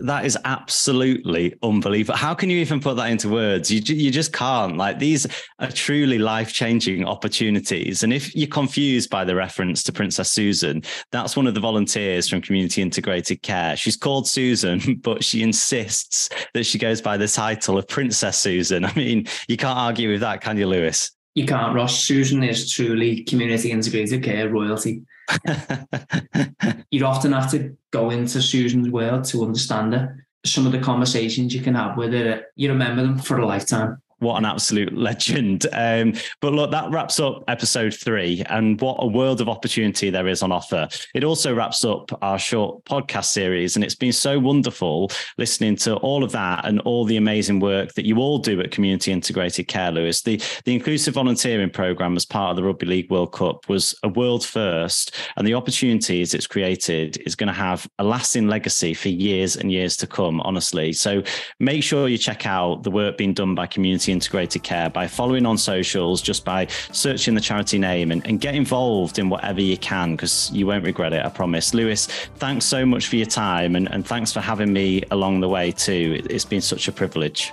That 0.00 0.24
is 0.24 0.38
absolutely 0.44 1.54
unbelievable. 1.62 2.16
How 2.16 2.34
can 2.34 2.50
you 2.50 2.58
even 2.58 2.80
put 2.80 2.96
that 2.96 3.10
into 3.10 3.28
words? 3.28 3.70
You, 3.70 3.80
you 3.80 4.10
just 4.10 4.32
can't. 4.32 4.76
Like 4.76 4.98
these 4.98 5.26
are 5.58 5.70
truly 5.70 6.18
life 6.18 6.52
changing 6.52 7.04
opportunities. 7.04 8.02
And 8.02 8.12
if 8.12 8.34
you're 8.34 8.48
confused 8.48 9.10
by 9.10 9.24
the 9.24 9.34
reference 9.34 9.82
to 9.84 9.92
Princess 9.92 10.30
Susan, 10.30 10.82
that's 11.10 11.36
one 11.36 11.46
of 11.46 11.54
the 11.54 11.60
volunteers 11.60 12.28
from 12.28 12.42
Community 12.42 12.80
Integrated 12.80 13.42
Care. 13.42 13.76
She's 13.76 13.96
called 13.96 14.28
Susan, 14.28 14.96
but 15.02 15.24
she 15.24 15.42
insists 15.42 16.28
that 16.54 16.64
she 16.64 16.78
goes 16.78 17.00
by 17.00 17.16
the 17.16 17.28
title 17.28 17.76
of 17.76 17.88
Princess 17.88 18.38
Susan. 18.38 18.84
I 18.84 18.94
mean, 18.94 19.26
you 19.48 19.56
can't 19.56 19.78
argue 19.78 20.10
with 20.10 20.20
that, 20.20 20.40
can 20.40 20.56
you, 20.56 20.66
Lewis? 20.66 21.10
You 21.34 21.46
can't, 21.46 21.74
Ross. 21.74 22.04
Susan 22.04 22.42
is 22.42 22.70
truly 22.70 23.24
Community 23.24 23.70
Integrated 23.70 24.22
Care 24.22 24.48
royalty. 24.48 25.02
You'd 26.90 27.02
often 27.02 27.32
have 27.32 27.50
to 27.50 27.76
go 27.90 28.10
into 28.10 28.40
Susan's 28.40 28.88
world 28.88 29.24
to 29.24 29.44
understand 29.44 29.94
her. 29.94 30.26
Some 30.44 30.66
of 30.66 30.72
the 30.72 30.78
conversations 30.78 31.54
you 31.54 31.60
can 31.60 31.74
have 31.74 31.96
with 31.96 32.12
her, 32.12 32.44
you 32.56 32.70
remember 32.70 33.02
them 33.02 33.18
for 33.18 33.38
a 33.38 33.46
lifetime 33.46 34.00
what 34.18 34.36
an 34.36 34.44
absolute 34.44 34.92
legend. 34.96 35.66
Um, 35.72 36.14
but 36.40 36.52
look, 36.52 36.70
that 36.70 36.90
wraps 36.90 37.20
up 37.20 37.44
episode 37.48 37.94
three 37.94 38.42
and 38.48 38.80
what 38.80 38.96
a 39.00 39.06
world 39.06 39.40
of 39.40 39.48
opportunity 39.48 40.10
there 40.10 40.28
is 40.28 40.42
on 40.42 40.52
offer. 40.52 40.88
It 41.14 41.24
also 41.24 41.54
wraps 41.54 41.84
up 41.84 42.10
our 42.22 42.38
short 42.38 42.84
podcast 42.84 43.26
series. 43.26 43.76
And 43.76 43.84
it's 43.84 43.94
been 43.94 44.12
so 44.12 44.38
wonderful 44.38 45.10
listening 45.36 45.76
to 45.76 45.96
all 45.96 46.24
of 46.24 46.32
that 46.32 46.64
and 46.64 46.80
all 46.80 47.04
the 47.04 47.16
amazing 47.16 47.60
work 47.60 47.94
that 47.94 48.06
you 48.06 48.18
all 48.18 48.38
do 48.38 48.60
at 48.60 48.70
Community 48.70 49.12
Integrated 49.12 49.68
Care, 49.68 49.90
Lewis. 49.90 50.22
The, 50.22 50.40
the 50.64 50.74
inclusive 50.74 51.14
volunteering 51.14 51.70
program 51.70 52.16
as 52.16 52.24
part 52.24 52.50
of 52.50 52.56
the 52.56 52.64
Rugby 52.64 52.86
League 52.86 53.10
World 53.10 53.32
Cup 53.32 53.68
was 53.68 53.94
a 54.02 54.08
world 54.08 54.44
first. 54.44 55.14
And 55.36 55.46
the 55.46 55.54
opportunities 55.54 56.34
it's 56.34 56.46
created 56.46 57.18
is 57.26 57.34
going 57.34 57.48
to 57.48 57.52
have 57.52 57.88
a 57.98 58.04
lasting 58.04 58.48
legacy 58.48 58.94
for 58.94 59.08
years 59.08 59.56
and 59.56 59.70
years 59.70 59.96
to 59.98 60.06
come, 60.06 60.40
honestly. 60.40 60.92
So 60.92 61.22
make 61.60 61.82
sure 61.82 62.08
you 62.08 62.18
check 62.18 62.46
out 62.46 62.82
the 62.82 62.90
work 62.90 63.16
being 63.16 63.34
done 63.34 63.54
by 63.54 63.66
Community 63.66 64.07
Integrated 64.12 64.62
Care 64.62 64.90
by 64.90 65.06
following 65.06 65.46
on 65.46 65.58
socials, 65.58 66.22
just 66.22 66.44
by 66.44 66.66
searching 66.92 67.34
the 67.34 67.40
charity 67.40 67.78
name 67.78 68.10
and, 68.10 68.26
and 68.26 68.40
get 68.40 68.54
involved 68.54 69.18
in 69.18 69.28
whatever 69.28 69.60
you 69.60 69.76
can 69.76 70.16
because 70.16 70.50
you 70.52 70.66
won't 70.66 70.84
regret 70.84 71.12
it, 71.12 71.24
I 71.24 71.28
promise. 71.28 71.74
Lewis, 71.74 72.06
thanks 72.36 72.64
so 72.64 72.84
much 72.84 73.06
for 73.06 73.16
your 73.16 73.26
time 73.26 73.76
and, 73.76 73.90
and 73.90 74.06
thanks 74.06 74.32
for 74.32 74.40
having 74.40 74.72
me 74.72 75.02
along 75.10 75.40
the 75.40 75.48
way 75.48 75.72
too. 75.72 76.22
It's 76.28 76.44
been 76.44 76.60
such 76.60 76.88
a 76.88 76.92
privilege. 76.92 77.52